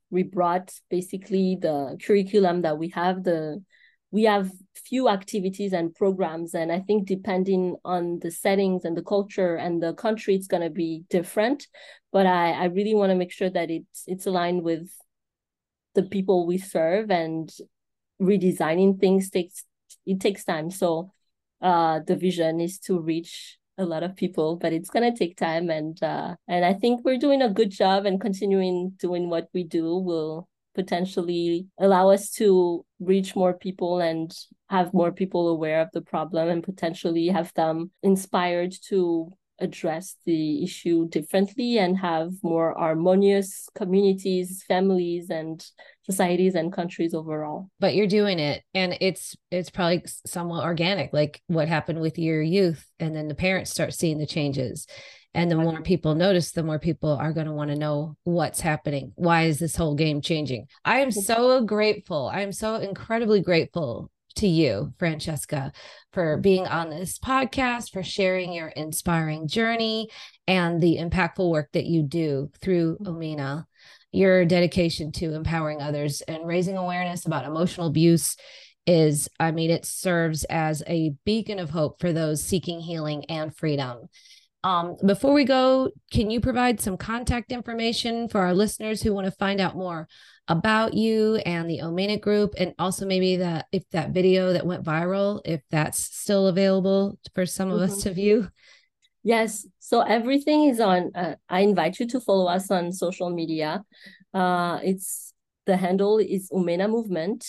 we 0.09 0.23
brought 0.23 0.73
basically 0.89 1.57
the 1.59 1.97
curriculum 2.03 2.61
that 2.63 2.77
we 2.77 2.89
have 2.89 3.23
the 3.23 3.63
we 4.11 4.23
have 4.23 4.51
few 4.75 5.07
activities 5.07 5.73
and 5.73 5.93
programs 5.95 6.53
and 6.53 6.71
i 6.71 6.79
think 6.79 7.07
depending 7.07 7.75
on 7.85 8.19
the 8.19 8.31
settings 8.31 8.83
and 8.83 8.97
the 8.97 9.03
culture 9.03 9.55
and 9.55 9.81
the 9.81 9.93
country 9.93 10.35
it's 10.35 10.47
to 10.47 10.69
be 10.69 11.03
different. 11.09 11.67
But 12.11 12.25
i 12.25 12.51
i 12.51 12.65
really 12.65 12.95
want 12.95 13.11
to 13.11 13.15
make 13.15 13.31
sure 13.31 13.49
that 13.49 13.69
it's 13.69 14.03
it's 14.07 14.25
aligned 14.25 14.63
with 14.63 14.89
the 15.93 16.03
people 16.03 16.47
we 16.47 16.57
serve 16.57 17.11
and 17.11 17.51
redesigning 18.21 18.99
things 18.99 19.29
takes 19.29 19.63
it 20.05 20.19
takes 20.19 20.43
time. 20.43 20.71
So 20.71 21.11
uh 21.61 21.99
the 22.05 22.15
vision 22.15 22.59
is 22.59 22.79
to 22.79 22.99
reach 22.99 23.57
a 23.77 23.85
lot 23.85 24.03
of 24.03 24.15
people 24.15 24.57
but 24.57 24.73
it's 24.73 24.89
going 24.89 25.11
to 25.11 25.17
take 25.17 25.37
time. 25.37 25.69
And 25.69 26.01
uh 26.03 26.35
and 26.47 26.65
i 26.65 26.73
think 26.73 27.03
we're 27.03 27.17
doing 27.17 27.41
a 27.41 27.49
good 27.49 27.71
job 27.71 28.05
and 28.05 28.19
continuing 28.21 28.93
doing 28.99 29.29
what 29.29 29.49
we 29.53 29.63
do 29.63 29.97
will 29.97 30.47
potentially 30.73 31.67
allow 31.79 32.09
us 32.09 32.31
to 32.31 32.85
reach 32.99 33.35
more 33.35 33.53
people 33.53 33.99
and 33.99 34.33
have 34.69 34.93
more 34.93 35.11
people 35.11 35.49
aware 35.49 35.81
of 35.81 35.89
the 35.93 36.01
problem 36.01 36.47
and 36.49 36.63
potentially 36.63 37.27
have 37.27 37.53
them 37.55 37.91
inspired 38.03 38.73
to 38.87 39.29
address 39.61 40.15
the 40.25 40.63
issue 40.63 41.07
differently 41.07 41.77
and 41.77 41.97
have 41.97 42.31
more 42.43 42.75
harmonious 42.77 43.69
communities 43.75 44.63
families 44.67 45.29
and 45.29 45.65
societies 46.03 46.55
and 46.55 46.73
countries 46.73 47.13
overall. 47.13 47.69
But 47.79 47.95
you're 47.95 48.07
doing 48.07 48.39
it 48.39 48.63
and 48.73 48.97
it's 48.99 49.35
it's 49.51 49.69
probably 49.69 50.03
somewhat 50.25 50.63
organic 50.63 51.13
like 51.13 51.41
what 51.47 51.67
happened 51.67 52.01
with 52.01 52.17
your 52.17 52.41
youth 52.41 52.85
and 52.99 53.15
then 53.15 53.27
the 53.27 53.35
parents 53.35 53.71
start 53.71 53.93
seeing 53.93 54.17
the 54.17 54.25
changes. 54.25 54.87
And 55.33 55.49
the 55.49 55.55
more 55.55 55.75
mm-hmm. 55.75 55.83
people 55.83 56.15
notice 56.15 56.51
the 56.51 56.63
more 56.63 56.79
people 56.79 57.11
are 57.11 57.31
going 57.31 57.47
to 57.47 57.53
want 57.53 57.71
to 57.71 57.77
know 57.77 58.17
what's 58.25 58.59
happening. 58.59 59.13
Why 59.15 59.43
is 59.43 59.59
this 59.59 59.77
whole 59.77 59.95
game 59.95 60.19
changing? 60.19 60.67
I 60.83 60.99
am 60.99 61.09
mm-hmm. 61.09 61.21
so 61.21 61.63
grateful. 61.63 62.29
I 62.33 62.41
am 62.41 62.51
so 62.51 62.75
incredibly 62.75 63.41
grateful 63.41 64.11
to 64.35 64.47
you, 64.47 64.93
Francesca, 64.97 65.71
for 66.13 66.37
being 66.37 66.67
on 66.67 66.89
this 66.89 67.17
podcast, 67.19 67.91
for 67.91 68.03
sharing 68.03 68.53
your 68.53 68.69
inspiring 68.69 69.47
journey 69.47 70.09
and 70.47 70.81
the 70.81 70.97
impactful 70.97 71.49
work 71.49 71.69
that 71.73 71.85
you 71.85 72.03
do 72.03 72.49
through 72.61 72.97
Omena. 72.99 73.65
your 74.11 74.43
dedication 74.45 75.11
to 75.13 75.33
empowering 75.33 75.81
others 75.81 76.21
and 76.21 76.45
raising 76.45 76.77
awareness 76.77 77.25
about 77.25 77.45
emotional 77.45 77.87
abuse 77.87 78.35
is 78.87 79.29
i 79.39 79.51
mean 79.51 79.69
it 79.69 79.85
serves 79.85 80.43
as 80.45 80.83
a 80.87 81.13
beacon 81.23 81.59
of 81.59 81.69
hope 81.69 81.99
for 82.01 82.11
those 82.11 82.43
seeking 82.43 82.79
healing 82.79 83.23
and 83.25 83.55
freedom 83.55 84.09
um, 84.63 84.95
before 85.05 85.33
we 85.33 85.43
go 85.43 85.91
can 86.11 86.29
you 86.29 86.39
provide 86.39 86.79
some 86.79 86.97
contact 86.97 87.51
information 87.51 88.27
for 88.27 88.41
our 88.41 88.53
listeners 88.53 89.01
who 89.01 89.13
want 89.13 89.25
to 89.25 89.31
find 89.31 89.61
out 89.61 89.75
more 89.75 90.07
about 90.47 90.93
you 90.93 91.35
and 91.37 91.69
the 91.69 91.79
Omena 91.79 92.19
group, 92.19 92.53
and 92.57 92.73
also 92.79 93.05
maybe 93.05 93.37
that 93.37 93.67
if 93.71 93.87
that 93.91 94.11
video 94.11 94.53
that 94.53 94.65
went 94.65 94.83
viral, 94.83 95.41
if 95.45 95.61
that's 95.69 95.99
still 95.99 96.47
available 96.47 97.17
for 97.33 97.45
some 97.45 97.69
of 97.69 97.79
mm-hmm. 97.79 97.91
us 97.91 98.03
to 98.03 98.13
view. 98.13 98.49
Yes, 99.23 99.67
so 99.79 100.01
everything 100.01 100.65
is 100.65 100.79
on. 100.79 101.11
Uh, 101.13 101.35
I 101.47 101.61
invite 101.61 101.99
you 101.99 102.07
to 102.07 102.19
follow 102.19 102.47
us 102.47 102.71
on 102.71 102.91
social 102.91 103.29
media. 103.29 103.83
Uh, 104.33 104.79
it's 104.83 105.33
the 105.65 105.77
handle 105.77 106.17
is 106.17 106.49
Omena 106.51 106.89
Movement, 106.89 107.45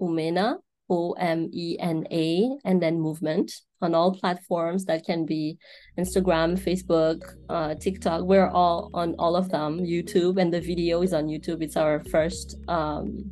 Omena 0.00 0.56
O 0.90 1.12
M 1.12 1.48
E 1.52 1.76
N 1.78 2.04
A, 2.10 2.50
and 2.64 2.82
then 2.82 3.00
movement 3.00 3.52
on 3.80 3.94
all 3.94 4.12
platforms 4.12 4.84
that 4.84 5.06
can 5.06 5.24
be 5.24 5.56
Instagram, 5.98 6.58
Facebook, 6.58 7.22
uh, 7.48 7.74
TikTok. 7.76 8.22
We're 8.22 8.50
all 8.50 8.90
on 8.92 9.14
all 9.18 9.36
of 9.36 9.48
them, 9.48 9.78
YouTube, 9.78 10.40
and 10.40 10.52
the 10.52 10.60
video 10.60 11.02
is 11.02 11.14
on 11.14 11.28
YouTube. 11.28 11.62
It's 11.62 11.76
our 11.76 12.00
first 12.04 12.56
um, 12.68 13.30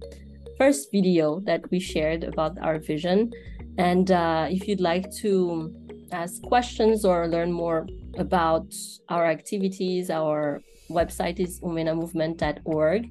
first 0.56 0.90
video 0.90 1.40
that 1.40 1.70
we 1.70 1.80
shared 1.80 2.24
about 2.24 2.58
our 2.60 2.78
vision. 2.78 3.32
And 3.76 4.10
uh, 4.10 4.48
if 4.50 4.66
you'd 4.66 4.80
like 4.80 5.10
to 5.22 5.72
ask 6.10 6.42
questions 6.42 7.04
or 7.04 7.28
learn 7.28 7.52
more 7.52 7.86
about 8.16 8.74
our 9.08 9.26
activities, 9.26 10.10
our 10.10 10.60
website 10.88 11.40
is 11.40 11.60
omenamovement.org. 11.60 13.10